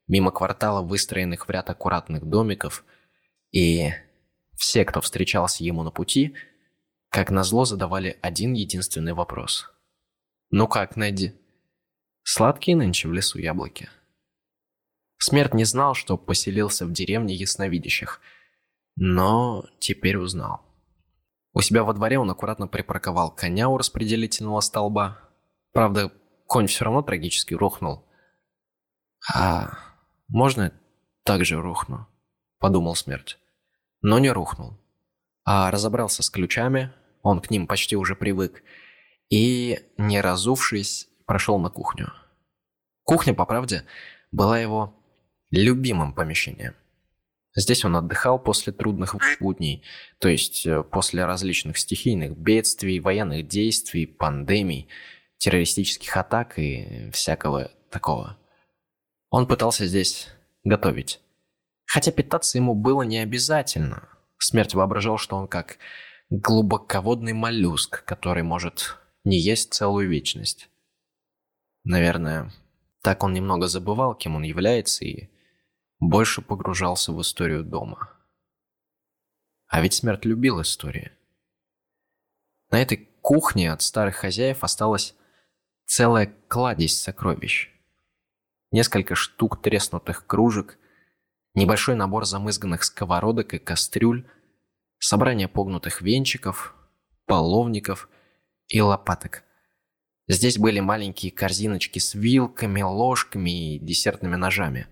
мимо 0.08 0.30
квартала 0.30 0.80
выстроенных 0.80 1.46
в 1.46 1.50
ряд 1.50 1.68
аккуратных 1.68 2.24
домиков, 2.24 2.84
и 3.50 3.90
все, 4.56 4.84
кто 4.86 5.02
встречался 5.02 5.62
ему 5.62 5.82
на 5.82 5.90
пути, 5.90 6.34
как 7.10 7.30
назло 7.30 7.66
задавали 7.66 8.18
один 8.22 8.54
единственный 8.54 9.12
вопрос. 9.12 9.70
«Ну 10.50 10.66
как, 10.66 10.96
Недди? 10.96 11.34
Сладкие 12.22 12.76
нынче 12.76 13.08
в 13.08 13.12
лесу 13.12 13.38
яблоки?» 13.38 13.90
Смерть 15.18 15.54
не 15.54 15.64
знал, 15.64 15.94
что 15.94 16.16
поселился 16.16 16.86
в 16.86 16.92
деревне 16.92 17.34
ясновидящих, 17.34 18.20
но 18.96 19.64
теперь 19.78 20.16
узнал. 20.16 20.60
У 21.52 21.60
себя 21.60 21.84
во 21.84 21.92
дворе 21.92 22.18
он 22.18 22.30
аккуратно 22.30 22.66
припарковал 22.66 23.30
коня 23.34 23.68
у 23.68 23.76
распределительного 23.76 24.60
столба. 24.60 25.18
Правда, 25.72 26.10
конь 26.46 26.66
все 26.66 26.84
равно 26.84 27.02
трагически 27.02 27.54
рухнул. 27.54 28.04
«А 29.34 29.78
можно 30.28 30.72
так 31.24 31.44
же 31.44 31.60
рухну?»– 31.60 32.06
подумал 32.58 32.94
смерть. 32.94 33.38
Но 34.00 34.18
не 34.18 34.30
рухнул. 34.30 34.78
А 35.44 35.70
разобрался 35.70 36.22
с 36.22 36.30
ключами, 36.30 36.92
он 37.22 37.40
к 37.40 37.50
ним 37.50 37.66
почти 37.66 37.96
уже 37.96 38.16
привык, 38.16 38.62
и, 39.28 39.78
не 39.96 40.20
разувшись, 40.20 41.08
прошел 41.26 41.58
на 41.58 41.70
кухню. 41.70 42.12
Кухня, 43.04 43.34
по 43.34 43.46
правде, 43.46 43.84
была 44.30 44.58
его 44.58 44.94
любимым 45.50 46.14
помещением. 46.14 46.74
Здесь 47.54 47.84
он 47.84 47.96
отдыхал 47.96 48.38
после 48.38 48.72
трудных 48.72 49.14
будней, 49.40 49.82
то 50.18 50.28
есть 50.28 50.66
э, 50.66 50.82
после 50.82 51.24
различных 51.26 51.76
стихийных 51.76 52.36
бедствий, 52.36 52.98
военных 52.98 53.46
действий, 53.46 54.06
пандемий, 54.06 54.88
террористических 55.36 56.16
атак 56.16 56.58
и 56.58 57.10
всякого 57.12 57.70
такого. 57.90 58.38
Он 59.28 59.46
пытался 59.46 59.86
здесь 59.86 60.28
готовить. 60.64 61.20
Хотя 61.84 62.10
питаться 62.10 62.56
ему 62.56 62.74
было 62.74 63.02
не 63.02 63.18
обязательно. 63.18 64.08
Смерть 64.38 64.74
воображал, 64.74 65.18
что 65.18 65.36
он 65.36 65.46
как 65.46 65.78
глубоководный 66.30 67.34
моллюск, 67.34 68.02
который 68.04 68.42
может 68.42 68.96
не 69.24 69.38
есть 69.38 69.74
целую 69.74 70.08
вечность. 70.08 70.70
Наверное, 71.84 72.50
так 73.02 73.22
он 73.24 73.34
немного 73.34 73.66
забывал, 73.66 74.14
кем 74.14 74.36
он 74.36 74.42
является, 74.42 75.04
и 75.04 75.28
больше 76.02 76.42
погружался 76.42 77.12
в 77.12 77.22
историю 77.22 77.62
дома. 77.62 78.10
А 79.68 79.80
ведь 79.80 79.94
смерть 79.94 80.24
любил 80.24 80.60
истории. 80.60 81.12
На 82.70 82.82
этой 82.82 83.08
кухне 83.22 83.72
от 83.72 83.82
старых 83.82 84.16
хозяев 84.16 84.64
осталась 84.64 85.14
целая 85.86 86.34
кладезь 86.48 87.00
сокровищ. 87.00 87.70
Несколько 88.72 89.14
штук 89.14 89.62
треснутых 89.62 90.26
кружек, 90.26 90.76
небольшой 91.54 91.94
набор 91.94 92.24
замызганных 92.24 92.82
сковородок 92.82 93.54
и 93.54 93.58
кастрюль, 93.58 94.28
собрание 94.98 95.46
погнутых 95.46 96.02
венчиков, 96.02 96.74
половников 97.26 98.08
и 98.66 98.80
лопаток. 98.80 99.44
Здесь 100.26 100.58
были 100.58 100.80
маленькие 100.80 101.30
корзиночки 101.30 102.00
с 102.00 102.14
вилками, 102.14 102.82
ложками 102.82 103.76
и 103.76 103.78
десертными 103.78 104.34
ножами 104.34 104.88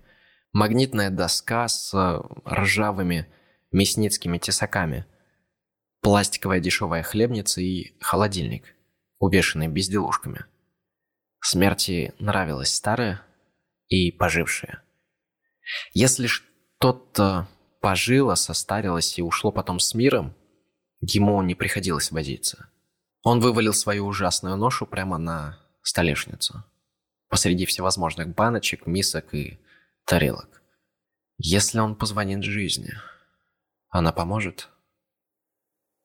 магнитная 0.53 1.09
доска 1.09 1.67
с 1.67 1.93
э, 1.93 2.21
ржавыми 2.49 3.27
мясницкими 3.71 4.37
тесаками, 4.37 5.05
пластиковая 6.01 6.59
дешевая 6.59 7.03
хлебница 7.03 7.61
и 7.61 7.95
холодильник, 7.99 8.75
увешанный 9.19 9.67
безделушками. 9.67 10.45
Смерти 11.39 12.13
нравилось 12.19 12.73
старое 12.73 13.21
и 13.87 14.11
пожившее. 14.11 14.81
Если 15.93 16.27
что-то 16.27 17.47
пожило, 17.79 18.35
состарилось 18.35 19.17
и 19.17 19.21
ушло 19.21 19.51
потом 19.51 19.79
с 19.79 19.93
миром, 19.93 20.35
ему 20.99 21.41
не 21.41 21.55
приходилось 21.55 22.11
возиться. 22.11 22.69
Он 23.23 23.39
вывалил 23.39 23.73
свою 23.73 24.05
ужасную 24.05 24.57
ношу 24.57 24.85
прямо 24.85 25.17
на 25.17 25.59
столешницу. 25.81 26.63
Посреди 27.29 27.65
всевозможных 27.65 28.35
баночек, 28.35 28.85
мисок 28.85 29.33
и 29.33 29.59
тарелок. 30.05 30.61
Если 31.37 31.79
он 31.79 31.95
позвонит 31.95 32.43
жизни, 32.43 32.93
она 33.89 34.11
поможет? 34.11 34.69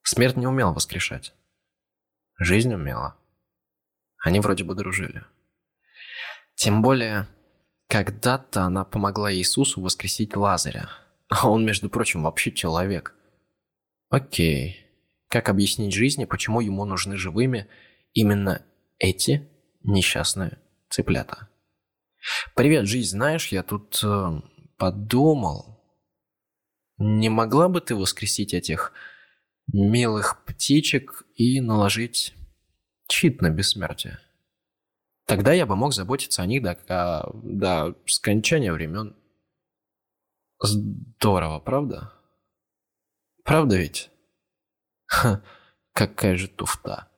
Смерть 0.02 0.36
не 0.36 0.46
умела 0.46 0.72
воскрешать. 0.72 1.34
Жизнь 2.38 2.72
умела. 2.72 3.16
Они 4.18 4.40
вроде 4.40 4.64
бы 4.64 4.74
дружили. 4.74 5.24
Тем 6.54 6.82
более, 6.82 7.28
когда-то 7.88 8.62
она 8.62 8.84
помогла 8.84 9.32
Иисусу 9.32 9.80
воскресить 9.80 10.36
Лазаря. 10.36 10.88
А 11.28 11.48
он, 11.48 11.64
между 11.64 11.90
прочим, 11.90 12.22
вообще 12.22 12.52
человек. 12.52 13.14
Окей. 14.08 14.86
Как 15.28 15.48
объяснить 15.48 15.92
жизни, 15.92 16.24
почему 16.24 16.60
ему 16.60 16.84
нужны 16.84 17.16
живыми 17.16 17.68
именно 18.12 18.64
эти 18.98 19.48
несчастные 19.82 20.58
цыплята? 20.88 21.48
«Привет, 22.54 22.86
жизнь, 22.86 23.10
знаешь, 23.10 23.48
я 23.48 23.62
тут 23.62 24.00
э, 24.02 24.40
подумал. 24.76 25.76
Не 26.98 27.28
могла 27.28 27.68
бы 27.68 27.80
ты 27.80 27.94
воскресить 27.94 28.54
этих 28.54 28.92
милых 29.72 30.44
птичек 30.44 31.24
и 31.34 31.60
наложить 31.60 32.34
чит 33.08 33.42
на 33.42 33.50
бессмертие? 33.50 34.18
Тогда 35.26 35.52
я 35.52 35.66
бы 35.66 35.76
мог 35.76 35.92
заботиться 35.92 36.42
о 36.42 36.46
них 36.46 36.62
до, 36.62 36.78
до, 36.86 37.30
до 37.42 37.96
скончания 38.06 38.72
времен. 38.72 39.16
Здорово, 40.60 41.58
правда? 41.58 42.12
Правда 43.44 43.76
ведь? 43.76 44.10
Ха, 45.06 45.42
какая 45.92 46.36
же 46.36 46.48
туфта. 46.48 47.08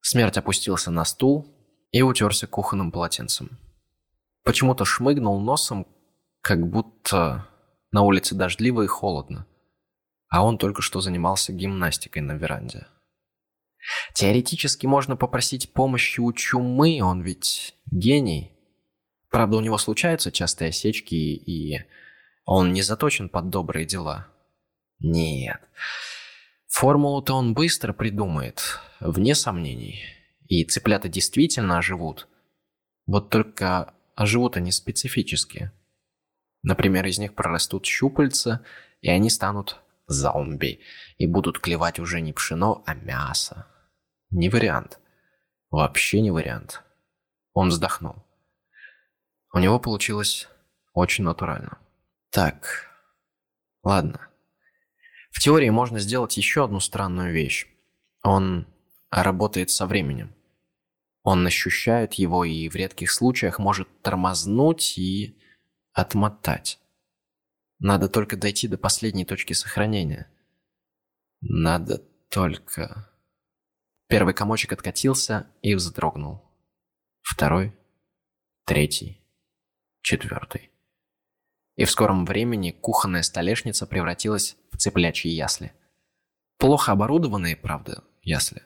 Смерть 0.00 0.36
опустился 0.36 0.90
на 0.90 1.04
стул 1.04 1.52
и 1.90 2.02
утерся 2.02 2.46
кухонным 2.46 2.92
полотенцем. 2.92 3.58
Почему-то 4.46 4.84
шмыгнул 4.84 5.40
носом, 5.40 5.88
как 6.40 6.70
будто 6.70 7.48
на 7.90 8.02
улице 8.02 8.36
дождливо 8.36 8.82
и 8.82 8.86
холодно. 8.86 9.44
а 10.28 10.44
он 10.44 10.58
только 10.58 10.82
что 10.82 11.00
занимался 11.00 11.52
гимнастикой 11.52 12.22
на 12.22 12.32
веранде. 12.32 12.86
Теоретически 14.14 14.86
можно 14.86 15.16
попросить 15.16 15.72
помощи 15.72 16.20
у 16.20 16.32
чумы, 16.32 17.00
он 17.02 17.22
ведь 17.22 17.76
гений. 17.90 18.52
Правда, 19.30 19.56
у 19.56 19.60
него 19.60 19.78
случаются 19.78 20.30
частые 20.30 20.68
осечки, 20.70 21.14
и 21.14 21.84
он 22.44 22.72
не 22.72 22.82
заточен 22.82 23.28
под 23.28 23.50
добрые 23.50 23.84
дела. 23.84 24.28
Нет. 25.00 25.60
Формулу-то 26.68 27.34
он 27.34 27.54
быстро 27.54 27.92
придумает, 27.92 28.80
вне 29.00 29.34
сомнений. 29.34 30.02
И 30.48 30.64
цыплята 30.64 31.08
действительно 31.08 31.78
оживут. 31.78 32.28
Вот 33.06 33.30
только 33.30 33.94
оживут 34.16 34.56
они 34.56 34.72
специфически. 34.72 35.70
Например, 36.62 37.06
из 37.06 37.18
них 37.18 37.34
прорастут 37.34 37.86
щупальца, 37.86 38.64
и 39.00 39.08
они 39.08 39.30
станут 39.30 39.80
зомби, 40.08 40.80
и 41.18 41.26
будут 41.26 41.60
клевать 41.60 42.00
уже 42.00 42.20
не 42.20 42.32
пшено, 42.32 42.82
а 42.86 42.94
мясо. 42.94 43.66
Не 44.30 44.48
вариант. 44.48 44.98
Вообще 45.70 46.20
не 46.20 46.30
вариант. 46.30 46.82
Он 47.52 47.68
вздохнул. 47.68 48.24
У 49.52 49.58
него 49.58 49.78
получилось 49.78 50.48
очень 50.92 51.24
натурально. 51.24 51.78
Так, 52.30 52.90
ладно. 53.82 54.28
В 55.30 55.40
теории 55.40 55.70
можно 55.70 55.98
сделать 55.98 56.36
еще 56.36 56.64
одну 56.64 56.80
странную 56.80 57.32
вещь. 57.32 57.66
Он 58.22 58.66
работает 59.10 59.70
со 59.70 59.86
временем. 59.86 60.35
Он 61.26 61.44
ощущает 61.44 62.14
его 62.14 62.44
и 62.44 62.68
в 62.68 62.76
редких 62.76 63.10
случаях 63.10 63.58
может 63.58 63.88
тормознуть 64.00 64.96
и 64.96 65.36
отмотать. 65.92 66.78
Надо 67.80 68.08
только 68.08 68.36
дойти 68.36 68.68
до 68.68 68.78
последней 68.78 69.24
точки 69.24 69.52
сохранения. 69.52 70.30
Надо 71.40 71.98
только... 72.28 73.10
Первый 74.06 74.34
комочек 74.34 74.72
откатился 74.72 75.50
и 75.62 75.74
вздрогнул. 75.74 76.44
Второй, 77.22 77.76
третий, 78.64 79.20
четвертый. 80.02 80.70
И 81.74 81.86
в 81.86 81.90
скором 81.90 82.24
времени 82.24 82.70
кухонная 82.70 83.22
столешница 83.22 83.88
превратилась 83.88 84.56
в 84.70 84.76
цыплячьи 84.76 85.32
ясли. 85.32 85.72
Плохо 86.56 86.92
оборудованные, 86.92 87.56
правда, 87.56 88.04
ясли. 88.22 88.62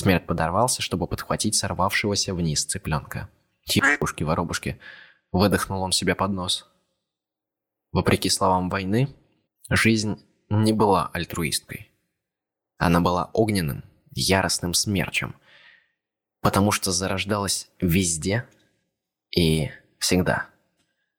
Смерть 0.00 0.26
подорвался, 0.26 0.80
чтобы 0.80 1.06
подхватить 1.06 1.56
сорвавшегося 1.56 2.32
вниз 2.32 2.64
цыпленка. 2.64 3.28
Типушки-воробушки. 3.66 4.80
Выдохнул 5.30 5.82
он 5.82 5.92
себе 5.92 6.14
под 6.14 6.30
нос. 6.30 6.66
Вопреки 7.92 8.30
словам 8.30 8.70
войны, 8.70 9.14
жизнь 9.68 10.18
не 10.48 10.72
была 10.72 11.10
альтруисткой. 11.12 11.90
Она 12.78 13.02
была 13.02 13.28
огненным, 13.34 13.84
яростным 14.12 14.72
смерчем, 14.72 15.36
потому 16.40 16.72
что 16.72 16.92
зарождалась 16.92 17.70
везде 17.78 18.48
и 19.36 19.68
всегда. 19.98 20.48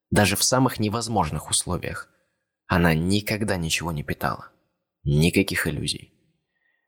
Даже 0.10 0.36
в 0.36 0.44
самых 0.44 0.80
невозможных 0.80 1.52
условиях. 1.52 2.10
Она 2.66 2.96
никогда 2.96 3.58
ничего 3.58 3.92
не 3.92 4.02
питала. 4.02 4.50
Никаких 5.04 5.68
иллюзий. 5.68 6.12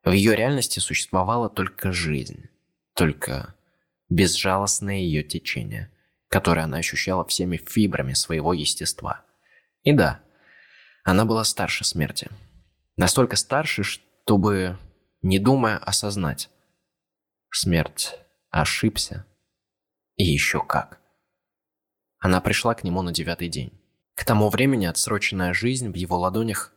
В 0.04 0.12
ее 0.12 0.36
реальности 0.36 0.80
существовала 0.80 1.50
только 1.50 1.92
жизнь. 1.92 2.50
Только 2.94 3.56
безжалостное 4.10 4.98
ее 4.98 5.24
течение, 5.24 5.92
которое 6.28 6.62
она 6.62 6.78
ощущала 6.78 7.26
всеми 7.26 7.58
фибрами 7.58 8.14
своего 8.14 8.54
естества. 8.54 9.26
И 9.84 9.94
да, 9.94 10.22
она 11.04 11.26
была 11.26 11.44
старше 11.44 11.84
смерти. 11.86 12.30
Настолько 12.98 13.36
старше, 13.36 13.84
чтобы 13.84 14.78
не 15.22 15.40
думая 15.40 15.78
осознать. 15.78 16.50
Смерть 17.50 18.20
ошибся. 18.50 19.26
И 20.16 20.24
еще 20.24 20.64
как. 20.64 21.00
Она 22.20 22.40
пришла 22.40 22.76
к 22.76 22.84
нему 22.84 23.02
на 23.02 23.12
девятый 23.12 23.50
день. 23.50 23.80
К 24.16 24.26
тому 24.26 24.50
времени 24.50 24.86
отсроченная 24.86 25.54
жизнь 25.54 25.92
в 25.92 25.96
его 25.96 26.20
ладонях 26.20 26.72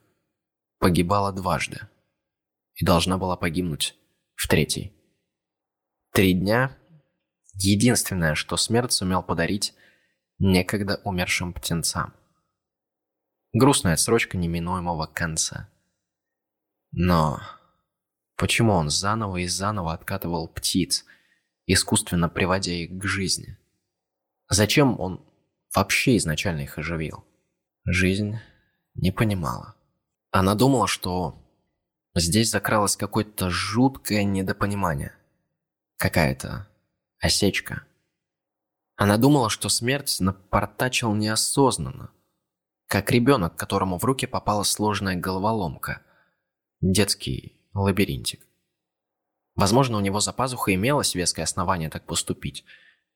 погибала 0.79 1.33
дважды. 1.33 1.81
И 2.77 2.85
должна 2.85 3.19
была 3.19 3.37
погибнуть 3.37 3.97
в 4.35 4.49
третий. 4.49 4.93
Три 6.13 6.33
дня– 6.33 6.77
единственное, 7.55 8.35
что 8.35 8.57
смерть 8.57 8.93
сумел 8.93 9.23
подарить 9.23 9.75
некогда 10.39 11.01
умершим 11.05 11.53
птенцам. 11.53 12.15
Грустная 13.53 13.95
отсрочка 13.95 14.37
неминуемого 14.37 15.07
конца. 15.07 15.69
Но 16.93 17.41
Почему 18.37 18.75
он 18.75 18.91
заново 18.91 19.39
и 19.39 19.47
заново 19.47 19.95
откатывал 19.95 20.47
птиц, 20.47 21.07
искусственно 21.67 22.29
приводя 22.29 22.73
их 22.73 22.99
к 22.99 23.05
жизни? 23.05 23.57
Зачем 24.49 25.01
он 25.01 25.25
вообще 25.75 26.19
изначально 26.19 26.61
их 26.61 26.79
оживил? 26.79 27.25
Жизнь 27.87 28.39
не 28.95 29.11
понимала. 29.11 29.75
Она 30.31 30.55
думала, 30.55 30.87
что 30.87 31.46
здесь 32.21 32.51
закралось 32.51 32.97
какое-то 32.97 33.51
жуткое 33.51 34.25
недопонимание. 34.25 35.15
Какая-то 35.99 36.69
осечка. 37.19 37.85
Она 38.97 39.19
думала, 39.19 39.51
что 39.51 39.69
смерть 39.69 40.17
напортачил 40.21 41.15
неосознанно, 41.15 42.11
как 42.89 43.11
ребенок, 43.11 43.57
которому 43.57 43.99
в 43.99 44.05
руки 44.05 44.27
попала 44.27 44.63
сложная 44.63 45.17
головоломка. 45.17 46.03
Детский 46.81 47.61
лабиринтик. 47.75 48.47
Возможно, 49.55 49.97
у 49.97 50.01
него 50.01 50.21
за 50.21 50.33
пазухой 50.33 50.75
имелось 50.75 51.15
веское 51.15 51.45
основание 51.45 51.91
так 51.91 52.05
поступить. 52.05 52.65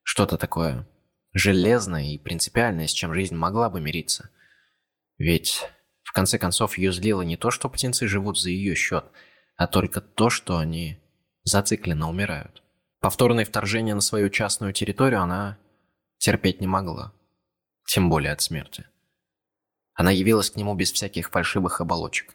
Что-то 0.03 0.39
такое 0.39 0.89
железное 1.33 2.13
и 2.13 2.19
принципиальное, 2.19 2.87
с 2.87 2.93
чем 2.93 3.15
жизнь 3.15 3.35
могла 3.35 3.71
бы 3.71 3.81
мириться. 3.81 4.31
Ведь, 5.19 5.69
в 6.11 6.13
конце 6.13 6.39
концов, 6.39 6.77
ее 6.77 6.93
злило 6.93 7.23
не 7.23 7.37
то, 7.37 7.53
что 7.53 7.69
птенцы 7.69 8.09
живут 8.09 8.37
за 8.37 8.51
ее 8.51 8.75
счет, 8.75 9.05
а 9.55 9.69
только 9.69 10.01
то, 10.01 10.29
что 10.29 10.59
они 10.59 10.99
зацикленно 11.45 12.11
умирают. 12.11 12.65
Повторное 12.99 13.45
вторжение 13.45 13.95
на 13.95 14.01
свою 14.01 14.29
частную 14.29 14.73
территорию 14.73 15.23
она 15.23 15.57
терпеть 16.19 16.61
не 16.61 16.67
могла. 16.67 17.13
Тем 17.87 18.11
более 18.11 18.33
от 18.33 18.41
смерти. 18.41 18.87
Она 19.95 20.11
явилась 20.11 20.51
к 20.51 20.57
нему 20.57 20.75
без 20.75 20.91
всяких 20.91 21.31
фальшивых 21.31 21.81
оболочек. 21.81 22.35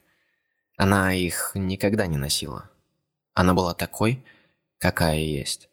Она 0.77 1.13
их 1.13 1.51
никогда 1.53 2.07
не 2.07 2.15
носила. 2.15 2.69
Она 3.33 3.53
была 3.53 3.73
такой, 3.73 4.23
какая 4.77 5.17
есть. 5.17 5.67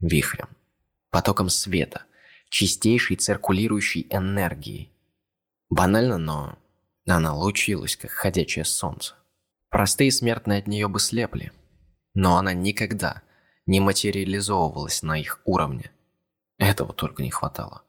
Вихрем, 0.00 0.50
потоком 1.08 1.48
света, 1.48 2.02
чистейшей 2.50 3.16
циркулирующей 3.16 4.06
энергией. 4.10 4.92
Банально, 5.70 6.18
но 6.18 6.58
она 7.06 7.34
лучилась, 7.34 7.96
как 7.96 8.10
ходячее 8.10 8.64
солнце. 8.64 9.14
Простые 9.68 10.12
смертные 10.12 10.58
от 10.60 10.66
нее 10.66 10.88
бы 10.88 11.00
слепли, 11.00 11.52
но 12.14 12.36
она 12.36 12.52
никогда 12.52 13.22
не 13.66 13.80
материализовывалась 13.80 15.02
на 15.02 15.18
их 15.18 15.40
уровне. 15.44 15.90
Этого 16.58 16.92
только 16.92 17.22
не 17.22 17.30
хватало. 17.30 17.82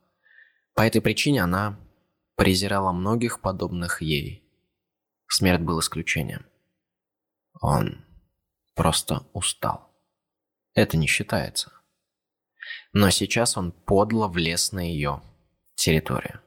По 0.73 0.82
этой 0.82 1.02
причине 1.02 1.43
она 1.43 1.80
презирала 2.36 2.91
многих 2.91 3.41
подобных 3.41 4.02
ей. 4.02 4.43
Смерть 5.28 5.62
был 5.62 5.80
исключением. 5.80 6.45
Он 7.62 8.04
просто 8.76 9.28
устал. 9.34 9.91
Это 10.73 10.97
не 10.97 11.08
считается. 11.08 11.71
Но 12.93 13.10
сейчас 13.10 13.58
он 13.58 13.71
подло 13.71 14.28
влез 14.28 14.71
на 14.71 14.80
ее 14.80 15.21
территорию. 15.76 16.41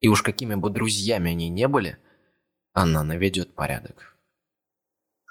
И 0.00 0.08
уж 0.08 0.22
какими 0.22 0.54
бы 0.54 0.70
друзьями 0.70 1.30
они 1.30 1.48
не 1.48 1.68
были, 1.68 1.98
она 2.72 3.02
наведет 3.02 3.54
порядок. 3.54 4.16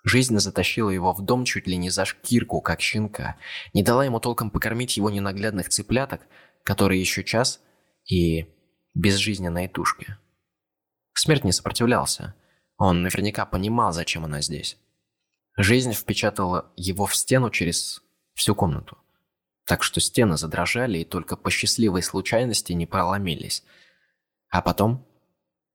Жизнь 0.03 0.38
затащила 0.39 0.89
его 0.89 1.13
в 1.13 1.21
дом 1.21 1.45
чуть 1.45 1.67
ли 1.67 1.75
не 1.77 1.89
за 1.89 2.05
шкирку, 2.05 2.62
как 2.62 2.82
щенка, 2.82 3.38
не 3.73 3.84
дала 3.84 4.05
ему 4.05 4.19
толком 4.19 4.49
покормить 4.49 4.97
его 4.97 5.10
ненаглядных 5.10 5.69
цыпляток, 5.69 6.21
которые 6.63 7.01
еще 7.01 7.23
час 7.23 7.62
и 8.05 8.47
безжизненные 8.93 9.67
тушки. 9.67 10.17
Смерть 11.13 11.43
не 11.43 11.51
сопротивлялся, 11.51 12.34
он 12.77 13.01
наверняка 13.01 13.45
понимал, 13.45 13.91
зачем 13.91 14.23
она 14.23 14.41
здесь. 14.41 14.77
Жизнь 15.58 15.91
впечатала 15.91 16.71
его 16.77 17.05
в 17.05 17.15
стену 17.15 17.49
через 17.49 18.01
всю 18.36 18.55
комнату. 18.55 18.97
Так 19.65 19.84
что 19.84 19.99
стены 19.99 20.38
задрожали 20.38 20.99
и 20.99 21.05
только 21.05 21.36
по 21.36 21.51
счастливой 21.51 22.01
случайности 22.01 22.71
не 22.71 22.86
проломились. 22.86 23.65
А 24.50 24.62
потом, 24.62 25.06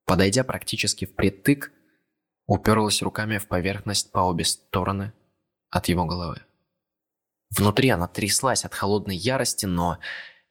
подойдя 0.05 0.43
практически 0.43 1.05
впритык, 1.05 1.71
уперлась 2.45 3.01
руками 3.01 3.37
в 3.37 3.47
поверхность 3.47 4.11
по 4.11 4.19
обе 4.19 4.45
стороны 4.45 5.13
от 5.69 5.87
его 5.87 6.05
головы. 6.05 6.41
Внутри 7.55 7.89
она 7.89 8.07
тряслась 8.07 8.65
от 8.65 8.73
холодной 8.73 9.15
ярости, 9.15 9.65
но 9.65 9.99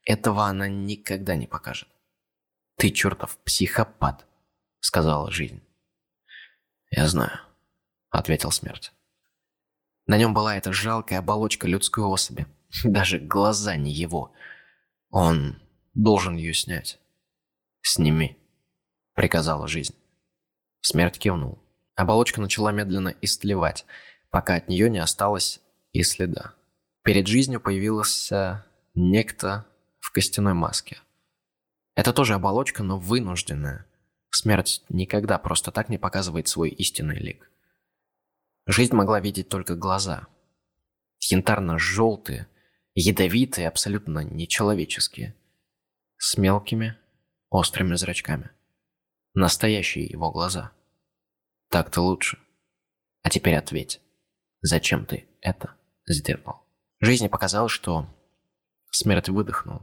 этого 0.05 0.47
она 0.47 0.69
никогда 0.69 1.37
не 1.37 1.47
покажет. 1.47 1.89
«Ты 2.77 2.91
чертов 2.91 3.39
психопат»,— 3.45 4.27
сказала 4.81 5.31
жизнь. 5.31 5.63
«Я 6.91 7.07
знаю»,— 7.09 7.41
ответил 8.11 8.51
смерть. 8.51 8.93
На 10.07 10.19
нем 10.19 10.35
была 10.35 10.57
эта 10.57 10.73
жалкая 10.73 11.21
оболочка 11.21 11.67
людской 11.67 12.05
особи. 12.05 12.47
Даже 12.85 13.19
глаза 13.19 13.77
не 13.77 13.93
его. 13.93 14.33
Он 15.11 15.61
должен 15.95 16.37
ее 16.37 16.55
снять. 16.55 16.99
«Сними»,— 17.87 18.39
приказала 19.15 19.69
жизнь. 19.69 19.95
Смерть 20.81 21.19
кивнул. 21.19 21.63
Оболочка 21.97 22.41
начала 22.41 22.73
медленно 22.73 23.15
истлевать, 23.21 23.85
пока 24.31 24.55
от 24.55 24.69
нее 24.69 24.89
не 24.89 24.99
осталось 24.99 25.61
и 25.93 26.03
следа. 26.03 26.55
Перед 27.03 27.27
жизнью 27.27 27.61
появился 27.61 28.65
некто 28.95 29.67
в 30.01 30.13
костяной 30.13 30.55
маске. 30.55 30.97
Это 31.95 32.15
тоже 32.15 32.33
оболочка, 32.35 32.83
но 32.83 32.99
вынужденная. 32.99 33.87
Смерть 34.31 34.83
никогда 34.89 35.39
просто 35.39 35.71
так 35.71 35.91
не 35.91 35.99
показывает 35.99 36.49
свой 36.49 36.71
истинный 36.71 37.19
лик. 37.19 37.51
Жизнь 38.67 38.95
могла 38.95 39.21
видеть 39.21 39.51
только 39.51 39.77
глаза. 39.77 40.27
Янтарно-желтые, 41.21 42.49
ядовитые, 42.95 43.69
абсолютно 43.69 44.21
нечеловеческие. 44.21 45.37
С 46.17 46.39
мелкими, 46.39 46.97
острыми 47.55 47.95
зрачками. 47.95 48.51
Настоящие 49.33 50.07
его 50.07 50.33
глаза. 50.33 50.73
Так-то 51.71 52.01
лучше. 52.01 52.39
А 53.23 53.31
теперь 53.31 53.55
ответь, 53.55 54.01
зачем 54.61 55.07
ты 55.07 55.29
это 55.41 55.77
сделал? 56.05 56.67
Жизни 56.99 57.29
показалось, 57.29 57.71
что 57.71 58.09
смерть 58.91 59.29
выдохнул. 59.29 59.83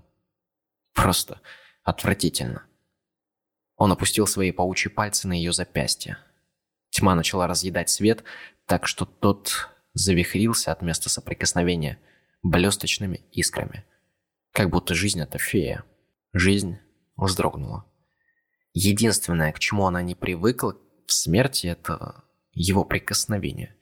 Просто 0.94 1.40
отвратительно. 1.84 2.66
Он 3.78 3.94
опустил 3.94 4.28
свои 4.28 4.52
паучьи 4.52 4.92
пальцы 4.92 5.30
на 5.30 5.34
ее 5.34 5.54
запястье. 5.54 6.18
Тьма 6.90 7.16
начала 7.16 7.48
разъедать 7.48 7.90
свет, 7.90 8.26
так 8.66 8.86
что 8.86 9.06
тот 9.06 9.70
завихрился 9.94 10.74
от 10.74 10.82
места 10.82 11.10
соприкосновения 11.10 12.00
блесточными 12.44 13.22
искрами. 13.32 13.86
Как 14.52 14.70
будто 14.70 14.94
жизнь— 14.94 15.22
это 15.22 15.38
фея. 15.38 15.86
Жизнь 16.34 16.78
вздрогнула. 17.26 17.86
Единственное, 18.74 19.52
к 19.52 19.60
чему 19.60 19.86
она 19.86 20.02
не 20.02 20.16
привыкла 20.16 20.78
в 21.06 21.12
смерти, 21.12 21.68
это 21.68 22.24
его 22.54 22.84
прикосновения, 22.86 23.76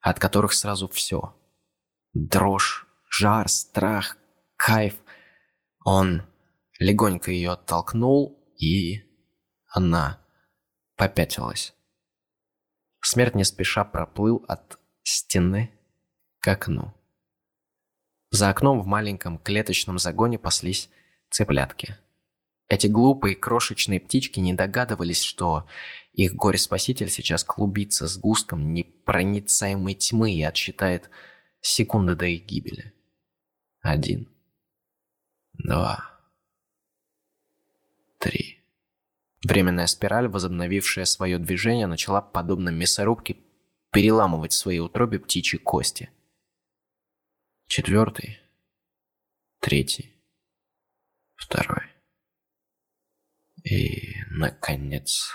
от 0.00 0.18
которых 0.18 0.52
сразу 0.52 0.88
все. 0.88 1.34
Дрожь, 2.12 2.86
жар, 3.08 3.48
страх, 3.48 4.16
кайф. 4.56 4.94
Он 5.84 6.22
легонько 6.78 7.30
ее 7.30 7.52
оттолкнул, 7.52 8.38
и 8.58 9.02
она 9.68 10.20
попятилась. 10.96 11.74
Смерть 13.00 13.34
не 13.34 13.44
спеша 13.44 13.84
проплыл 13.84 14.44
от 14.48 14.78
стены 15.02 15.70
к 16.40 16.48
окну. 16.48 16.94
За 18.30 18.48
окном 18.48 18.80
в 18.80 18.86
маленьком 18.86 19.38
клеточном 19.38 19.98
загоне 19.98 20.38
паслись 20.38 20.90
цыплятки. 21.30 21.96
Эти 22.68 22.86
глупые 22.86 23.36
крошечные 23.36 24.00
птички 24.00 24.40
не 24.40 24.54
догадывались, 24.54 25.22
что 25.22 25.66
их 26.12 26.34
горе-спаситель 26.34 27.10
сейчас 27.10 27.44
клубится 27.44 28.08
с 28.08 28.16
густом 28.16 28.72
непроницаемой 28.72 29.94
тьмы 29.94 30.32
и 30.32 30.42
отсчитает 30.42 31.10
секунды 31.60 32.14
до 32.14 32.26
их 32.26 32.44
гибели. 32.46 32.92
Один. 33.80 34.28
Два. 35.52 36.10
Три. 38.18 38.60
Временная 39.46 39.86
спираль, 39.86 40.28
возобновившая 40.28 41.04
свое 41.04 41.38
движение, 41.38 41.86
начала, 41.86 42.22
подобно 42.22 42.70
мясорубке, 42.70 43.36
переламывать 43.92 44.52
в 44.52 44.56
своей 44.56 44.80
утробе 44.80 45.18
птичьи 45.18 45.58
кости. 45.58 46.10
Четвертый. 47.66 48.40
Третий. 49.60 50.14
Второй. 51.36 51.93
И, 53.64 54.14
наконец, 54.28 55.30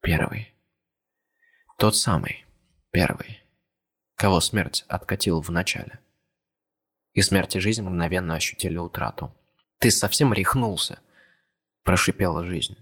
первый. 0.00 0.54
Тот 1.78 1.96
самый, 1.96 2.46
первый, 2.92 3.42
кого 4.14 4.40
смерть 4.40 4.84
откатил 4.88 5.40
в 5.40 5.50
начале. 5.50 5.98
И 7.12 7.22
смерть 7.22 7.56
и 7.56 7.60
жизнь 7.60 7.82
мгновенно 7.82 8.36
ощутили 8.36 8.76
утрату. 8.76 9.34
«Ты 9.78 9.90
совсем 9.90 10.32
рехнулся!»– 10.32 11.00
прошипела 11.82 12.44
жизнь. 12.44 12.76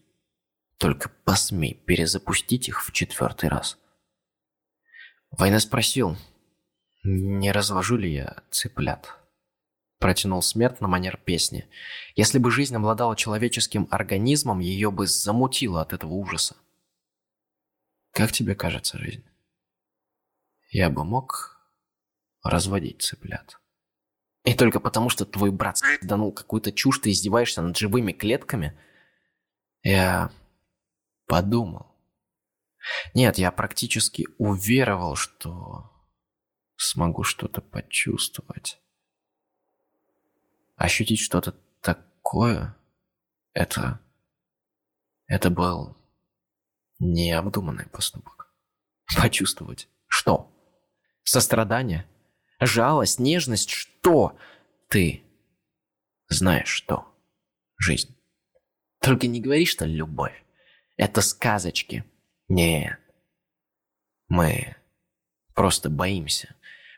Только 0.76 1.08
посмей 1.08 1.74
перезапустить 1.74 2.68
их 2.68 2.84
в 2.84 2.92
четвертый 2.92 3.48
раз. 3.48 3.78
Война 5.30 5.60
спросил, 5.60 6.16
не 7.04 7.52
разложу 7.52 7.96
ли 7.96 8.12
я 8.12 8.42
цыплят. 8.50 9.16
Протянул 9.98 10.42
смерть 10.42 10.80
на 10.80 10.88
манер 10.88 11.16
песни. 11.16 11.68
Если 12.14 12.38
бы 12.38 12.50
жизнь 12.50 12.76
обладала 12.76 13.16
человеческим 13.16 13.88
организмом, 13.90 14.58
ее 14.58 14.90
бы 14.90 15.06
замутило 15.06 15.80
от 15.80 15.92
этого 15.92 16.12
ужаса. 16.12 16.56
Как 18.12 18.32
тебе 18.32 18.54
кажется 18.54 18.98
жизнь? 18.98 19.24
Я 20.70 20.90
бы 20.90 21.04
мог 21.04 21.58
разводить 22.42 23.02
цыплят. 23.02 23.58
И 24.44 24.54
только 24.54 24.78
потому, 24.78 25.08
что 25.08 25.24
твой 25.24 25.50
брат 25.50 25.80
данул 26.02 26.32
какую-то 26.32 26.70
чушь, 26.70 26.98
ты 26.98 27.10
издеваешься 27.10 27.62
над 27.62 27.76
живыми 27.76 28.12
клетками? 28.12 28.78
Я 29.82 30.30
подумал. 31.26 31.94
Нет, 33.14 33.38
я 33.38 33.50
практически 33.50 34.26
уверовал, 34.38 35.16
что 35.16 35.90
смогу 36.76 37.22
что-то 37.22 37.62
почувствовать. 37.62 38.78
Ощутить 40.76 41.20
что-то 41.20 41.54
такое, 41.80 42.76
это... 43.52 44.00
Это 45.26 45.48
был 45.50 45.96
необдуманный 46.98 47.86
поступок. 47.86 48.52
Почувствовать 49.16 49.88
что? 50.06 50.50
Сострадание? 51.22 52.06
Жалость, 52.60 53.18
нежность? 53.18 53.70
Что? 53.70 54.36
Ты 54.88 55.22
знаешь 56.28 56.68
что? 56.68 57.06
Жизнь. 57.78 58.14
Только 59.00 59.26
не 59.26 59.40
говори, 59.40 59.66
что 59.66 59.84
любовь. 59.84 60.44
Это 60.96 61.20
сказочки. 61.20 62.04
Нет. 62.48 62.98
Мы 64.28 64.76
просто 65.54 65.90
боимся, 65.90 66.54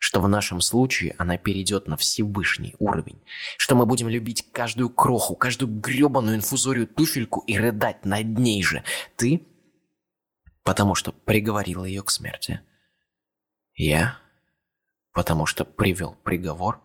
что 0.06 0.20
в 0.20 0.28
нашем 0.28 0.60
случае 0.60 1.16
она 1.18 1.36
перейдет 1.36 1.88
на 1.88 1.96
Всевышний 1.96 2.76
уровень, 2.78 3.20
что 3.58 3.74
мы 3.74 3.86
будем 3.86 4.08
любить 4.08 4.52
каждую 4.52 4.88
кроху, 4.88 5.34
каждую 5.34 5.80
гребаную 5.80 6.36
инфузорию 6.36 6.86
туфельку 6.86 7.40
и 7.40 7.58
рыдать 7.58 8.04
над 8.04 8.38
ней 8.38 8.62
же. 8.62 8.84
Ты? 9.16 9.44
Потому 10.62 10.94
что 10.94 11.10
приговорила 11.10 11.84
ее 11.84 12.04
к 12.04 12.10
смерти. 12.10 12.60
Я? 13.74 14.16
Потому 15.10 15.44
что 15.44 15.64
привел 15.64 16.14
приговор 16.22 16.80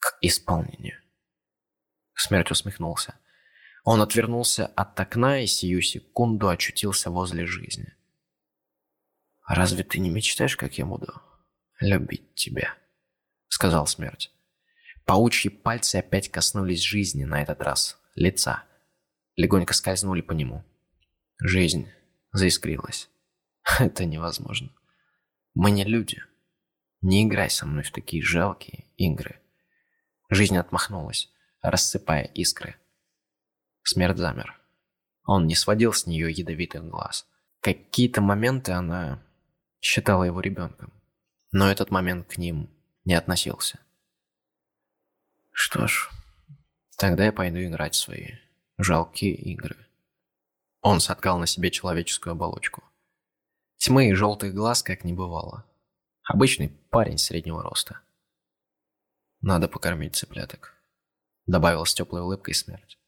к 0.00 0.18
исполнению. 0.20 0.98
Смерть 2.14 2.50
усмехнулся. 2.50 3.14
Он 3.84 4.02
отвернулся 4.02 4.66
от 4.66 4.98
окна 4.98 5.38
и 5.38 5.46
сию 5.46 5.82
секунду 5.82 6.48
очутился 6.48 7.12
возле 7.12 7.46
жизни. 7.46 7.94
«Разве 9.46 9.84
ты 9.84 10.00
не 10.00 10.10
мечтаешь, 10.10 10.56
как 10.56 10.78
я 10.78 10.84
буду 10.84 11.29
любить 11.80 12.34
тебя?»— 12.34 12.74
сказал 13.48 13.86
смерть. 13.86 14.30
Паучьи 15.04 15.50
пальцы 15.50 15.96
опять 15.96 16.30
коснулись 16.30 16.82
жизни, 16.82 17.24
на 17.24 17.42
этот 17.42 17.60
раз 17.62 17.98
лица. 18.14 18.62
Легонько 19.36 19.74
скользнули 19.74 20.20
по 20.20 20.32
нему. 20.32 20.64
Жизнь 21.42 21.88
заискрилась. 22.32 23.08
Это 23.78 24.04
невозможно. 24.04 24.70
Мы 25.54 25.70
не 25.70 25.84
люди. 25.84 26.22
Не 27.00 27.24
играй 27.24 27.50
со 27.50 27.66
мной 27.66 27.82
в 27.82 27.90
такие 27.90 28.22
жалкие 28.22 28.84
игры. 28.96 29.40
Жизнь 30.28 30.56
отмахнулась, 30.56 31.28
рассыпая 31.62 32.24
искры. 32.24 32.76
Смерть 33.82 34.18
замер. 34.18 34.60
Он 35.24 35.46
не 35.46 35.54
сводил 35.54 35.92
с 35.92 36.06
нее 36.06 36.30
ядовитых 36.30 36.84
глаз. 36.84 37.26
Какие-то 37.60 38.20
моменты 38.20 38.72
она 38.72 39.22
считала 39.80 40.24
его 40.24 40.40
ребенком. 40.40 40.92
Но 41.52 41.70
этот 41.70 41.90
момент 41.90 42.28
к 42.28 42.38
ним 42.38 42.70
не 43.04 43.14
относился. 43.14 43.80
Что 45.50 45.86
ж, 45.86 46.08
тогда 46.96 47.24
я 47.24 47.32
пойду 47.32 47.58
играть 47.58 47.94
в 47.94 47.98
свои 47.98 48.34
жалкие 48.78 49.34
игры. 49.34 49.76
Он 50.80 51.00
соткал 51.00 51.38
на 51.38 51.46
себе 51.46 51.70
человеческую 51.70 52.32
оболочку. 52.32 52.82
Тьмы 53.76 54.10
и 54.10 54.14
желтых 54.14 54.54
глаз 54.54 54.82
как 54.82 55.04
не 55.04 55.12
бывало. 55.12 55.64
Обычный 56.22 56.68
парень 56.68 57.18
среднего 57.18 57.62
роста. 57.62 58.00
Надо 59.40 59.68
покормить 59.68 60.16
цыпляток. 60.16 60.74
Добавил 61.46 61.84
с 61.84 61.94
теплой 61.94 62.20
улыбкой 62.20 62.54
смерть. 62.54 62.98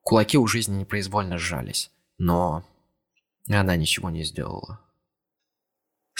Кулаки 0.00 0.38
у 0.38 0.46
жизни 0.46 0.80
непроизвольно 0.80 1.38
сжались, 1.38 1.90
но 2.18 2.64
она 3.48 3.76
ничего 3.76 4.10
не 4.10 4.24
сделала. 4.24 4.80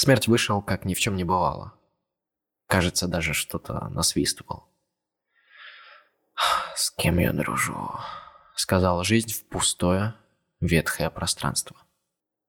Смерть 0.02 0.28
вышел, 0.28 0.62
как 0.62 0.86
ни 0.86 0.94
в 0.94 0.98
чем 0.98 1.14
не 1.14 1.24
бывало. 1.24 1.74
Кажется, 2.68 3.06
даже 3.06 3.34
что-то 3.34 3.90
насвистывал. 3.90 4.66
«С 6.74 6.90
кем 6.92 7.18
я 7.18 7.34
дружу?»— 7.34 7.92
сказала 8.56 9.04
жизнь 9.04 9.30
в 9.30 9.46
пустое, 9.50 10.14
ветхое 10.58 11.10
пространство. 11.10 11.76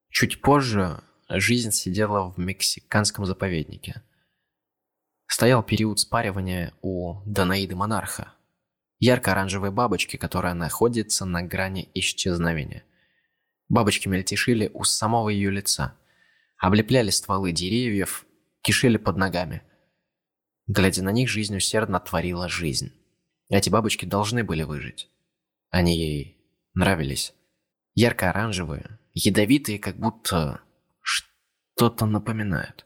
Чуть 0.08 0.40
позже 0.40 1.04
жизнь 1.28 1.72
сидела 1.72 2.32
в 2.32 2.40
мексиканском 2.40 3.26
заповеднике. 3.26 4.02
Стоял 5.28 5.62
период 5.62 6.00
спаривания 6.00 6.74
у 6.82 7.22
Данаиды 7.26 7.76
Монарха, 7.76 8.34
ярко-оранжевой 9.00 9.72
бабочки, 9.72 10.16
которая 10.16 10.54
находится 10.54 11.26
на 11.26 11.44
грани 11.44 11.92
исчезновения. 11.96 12.86
Бабочки 13.68 14.08
мельтешили 14.08 14.72
у 14.74 14.86
самого 14.86 15.28
ее 15.28 15.52
лица, 15.52 15.98
облепляли 16.62 17.10
стволы 17.10 17.52
деревьев, 17.52 18.26
кишели 18.62 18.98
под 18.98 19.18
ногами. 19.18 19.64
Глядя 20.68 21.04
на 21.04 21.12
них, 21.12 21.28
жизнь 21.28 21.58
усердно 21.58 22.00
творила 22.00 22.48
жизнь. 22.48 22.94
Эти 23.50 23.70
бабочки 23.70 24.06
должны 24.06 24.44
были 24.44 24.62
выжить. 24.62 25.10
Они 25.72 25.98
ей 25.98 26.38
нравились. 26.76 27.34
Ярко-оранжевые, 27.96 29.00
ядовитые, 29.14 29.80
как 29.80 29.98
будто 29.98 30.62
что-то 31.02 32.06
напоминают. 32.06 32.86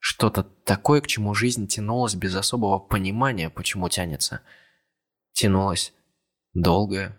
Что-то 0.00 0.42
такое, 0.42 1.00
к 1.00 1.06
чему 1.06 1.32
жизнь 1.32 1.68
тянулась 1.68 2.16
без 2.16 2.34
особого 2.34 2.80
понимания, 2.80 3.50
почему 3.50 3.88
тянется. 3.88 4.42
Тянулась 5.32 5.94
долгое, 6.52 7.18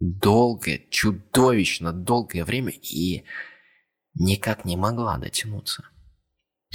долгое, 0.00 0.86
чудовищно 0.90 1.92
долгое 1.92 2.44
время 2.44 2.72
и 2.72 3.24
никак 4.18 4.64
не 4.64 4.76
могла 4.76 5.16
дотянуться. 5.18 5.84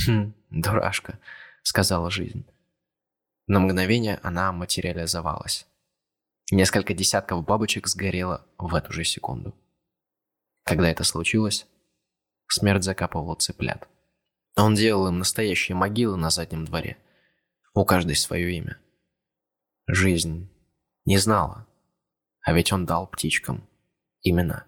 «Хм, 0.05 0.33
дурашка»,— 0.49 1.19
сказала 1.63 2.09
жизнь. 2.09 2.45
На 3.47 3.59
мгновение 3.59 4.19
она 4.23 4.51
материализовалась. 4.51 5.67
Несколько 6.51 6.93
десятков 6.93 7.45
бабочек 7.45 7.87
сгорело 7.87 8.45
в 8.57 8.73
эту 8.73 8.93
же 8.93 9.03
секунду. 9.03 9.53
Когда 10.63 10.89
это 10.89 11.03
случилось, 11.03 11.67
смерть 12.47 12.83
закапывала 12.83 13.35
цыплят. 13.35 13.87
Он 14.55 14.75
делал 14.75 15.07
им 15.07 15.19
настоящие 15.19 15.75
могилы 15.75 16.15
на 16.15 16.29
заднем 16.29 16.65
дворе. 16.65 16.97
У 17.73 17.85
каждой 17.85 18.15
свое 18.15 18.55
имя. 18.55 18.79
Жизнь 19.87 20.49
не 21.05 21.17
знала, 21.17 21.67
а 22.41 22.53
ведь 22.53 22.71
он 22.71 22.85
дал 22.85 23.07
птичкам 23.07 23.67
имена. 24.21 24.65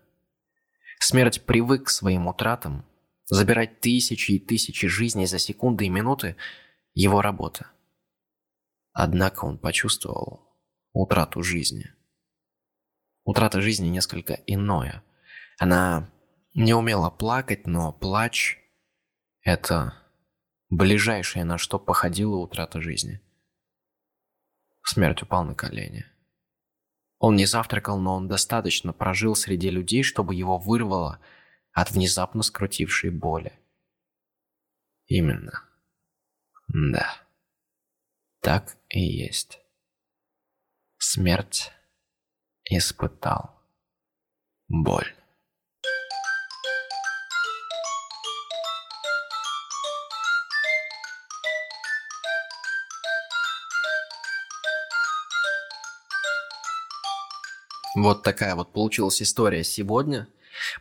Смерть 1.08 1.46
привык 1.46 1.86
к 1.86 1.90
своим 1.92 2.26
утратам, 2.26 2.84
забирать 3.26 3.80
тысячи 3.80 4.32
и 4.32 4.40
тысячи 4.40 4.88
жизней 4.88 5.28
за 5.28 5.38
секунды 5.38 5.86
и 5.86 5.90
минуты– 5.90 6.36
его 6.96 7.22
работа. 7.22 7.70
Однако 8.92 9.46
он 9.46 9.60
почувствовал 9.60 10.50
утрату 10.94 11.44
жизни. 11.44 11.94
Утрата 13.24 13.62
жизни 13.62 13.88
несколько 13.88 14.34
иное. 14.48 15.04
Она 15.60 16.10
не 16.56 16.74
умела 16.74 17.12
плакать, 17.12 17.68
но 17.68 17.94
плач– 17.94 18.58
это 19.42 19.94
ближайшее, 20.72 21.46
на 21.46 21.60
что 21.60 21.78
походила 21.78 22.38
утрата 22.38 22.82
жизни. 22.82 23.22
Смерть 24.82 25.22
упал 25.22 25.44
на 25.44 25.54
колени. 25.54 26.08
Он 27.20 27.36
не 27.36 27.46
завтракал, 27.46 28.00
но 28.00 28.16
он 28.16 28.28
достаточно 28.28 28.94
прожил 28.94 29.36
среди 29.36 29.70
людей, 29.70 30.04
чтобы 30.04 30.36
его 30.36 30.58
вырвало 30.58 31.20
от 31.72 31.92
внезапно 31.92 32.44
скрутившей 32.44 33.10
боли. 33.10 33.54
Именно. 35.08 35.64
Да. 36.68 37.16
Так 38.42 38.78
и 38.90 39.00
есть. 39.00 39.60
Смерть 40.98 41.72
испытал 42.66 43.62
боль. 44.68 45.14
Вот 57.96 58.24
такая 58.24 58.56
вот 58.56 58.74
получилась 58.74 59.22
история 59.22 59.64
сегодня. 59.64 60.28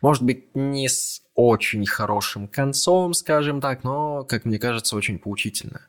Может 0.02 0.22
быть, 0.22 0.54
не 0.54 0.88
с 0.88 1.22
очень 1.34 1.86
хорошим 1.86 2.48
концом, 2.48 3.14
скажем 3.14 3.60
так, 3.60 3.84
но, 3.84 4.24
как 4.24 4.44
мне 4.44 4.58
кажется, 4.58 4.96
очень 4.96 5.18
поучительная. 5.18 5.88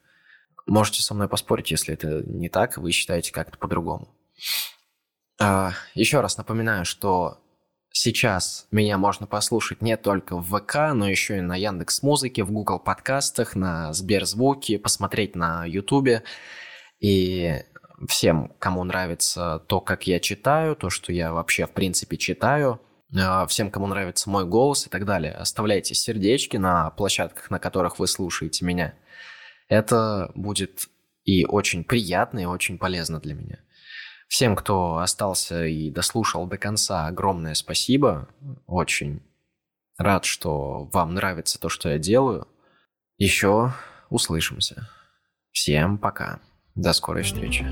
Можете 0.66 1.04
со 1.04 1.14
мной 1.14 1.28
поспорить, 1.28 1.72
если 1.72 1.94
это 1.94 2.24
не 2.26 2.50
так, 2.50 2.78
вы 2.78 2.92
считаете 2.92 3.32
как-то 3.32 3.58
по-другому. 3.58 4.08
А, 5.40 5.74
еще 5.94 6.22
раз 6.22 6.38
напоминаю, 6.38 6.86
что 6.86 7.40
сейчас 7.92 8.68
меня 8.72 8.98
можно 8.98 9.28
послушать 9.28 9.82
не 9.82 9.98
только 9.98 10.38
в 10.38 10.60
ВК, 10.60 10.94
но 10.94 11.08
еще 11.08 11.38
и 11.38 11.42
на 11.42 11.56
Яндекс 11.56 12.02
Музыке, 12.02 12.44
в 12.44 12.52
Google 12.52 12.80
подкастах, 12.80 13.56
на 13.56 13.94
Сберзвуке, 13.94 14.80
посмотреть 14.80 15.36
на 15.36 15.66
Ютубе. 15.66 16.24
И 17.00 17.64
всем, 18.08 18.54
кому 18.60 18.84
нравится 18.84 19.64
то, 19.68 19.82
как 19.82 20.08
я 20.08 20.20
читаю, 20.20 20.76
то, 20.76 20.90
что 20.90 21.12
я 21.12 21.34
вообще 21.34 21.66
в 21.66 21.72
принципе 21.72 22.18
читаю, 22.18 22.82
а, 23.18 23.46
всем, 23.48 23.72
кому 23.72 23.88
нравится 23.88 24.30
мой 24.30 24.46
голос 24.46 24.88
и 24.88 24.90
так 24.90 25.06
далее, 25.06 25.34
оставляйте 25.34 25.96
сердечки 25.96 26.58
на 26.58 26.90
площадках, 26.92 27.50
на 27.50 27.60
которых 27.60 28.00
вы 28.00 28.08
слушаете 28.08 28.66
меня– 28.66 28.94
это 29.68 30.32
будет 30.36 30.90
и 31.24 31.46
очень 31.46 31.84
приятно, 31.84 32.40
и 32.40 32.46
очень 32.46 32.78
полезно 32.78 33.20
для 33.20 33.34
меня. 33.34 33.60
Всем, 34.28 34.56
кто 34.56 34.98
остался 34.98 35.66
и 35.66 35.92
дослушал 35.92 36.48
до 36.48 36.58
конца, 36.58 37.08
огромное 37.08 37.54
спасибо. 37.54 38.28
Очень 38.66 39.22
рад, 39.98 40.26
что 40.26 40.86
вам 40.92 41.14
нравится 41.14 41.60
то, 41.60 41.70
что 41.70 41.90
я 41.90 42.00
делаю. 42.00 42.48
Еще 43.18 43.74
услышимся. 44.10 44.90
Всем 45.52 45.98
пока. 45.98 46.42
До 46.76 46.92
скорой 46.92 47.24
встречи. 47.24 47.66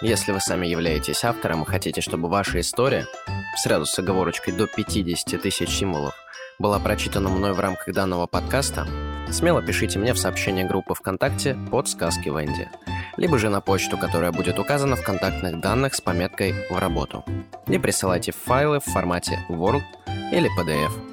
Если 0.00 0.32
вы 0.32 0.40
сами 0.40 0.66
являетесь 0.66 1.22
автором 1.22 1.62
и 1.62 1.64
хотите, 1.64 2.00
чтобы 2.00 2.28
ваша 2.28 2.58
история, 2.58 3.06
сразу 3.56 3.86
с 3.86 3.96
оговорочкой 3.96 4.54
до 4.54 4.66
50 4.66 5.40
тысяч 5.40 5.68
символов, 5.68 6.14
была 6.58 6.80
прочитана 6.80 7.28
мной 7.28 7.52
в 7.52 7.60
рамках 7.60 7.94
данного 7.94 8.26
подкаста, 8.26 8.88
смело 9.30 9.62
пишите 9.62 10.00
мне 10.00 10.12
в 10.12 10.18
сообщение 10.18 10.64
группы 10.64 10.94
ВКонтакте 10.94 11.56
под 11.70 11.88
«Сказки 11.88 12.30
Венди», 12.30 12.68
либо 13.16 13.38
же 13.38 13.48
на 13.48 13.60
почту, 13.60 13.98
которая 13.98 14.32
будет 14.32 14.58
указана 14.58 14.96
в 14.96 15.02
контактных 15.02 15.60
данных 15.60 15.94
с 15.94 16.00
пометкой 16.00 16.54
«В 16.70 16.78
работу». 16.78 17.24
И 17.66 17.78
присылайте 17.78 18.32
файлы 18.32 18.80
в 18.80 18.84
формате 18.84 19.44
Word 19.48 19.82
или 20.32 20.48
PDF. 20.58 21.11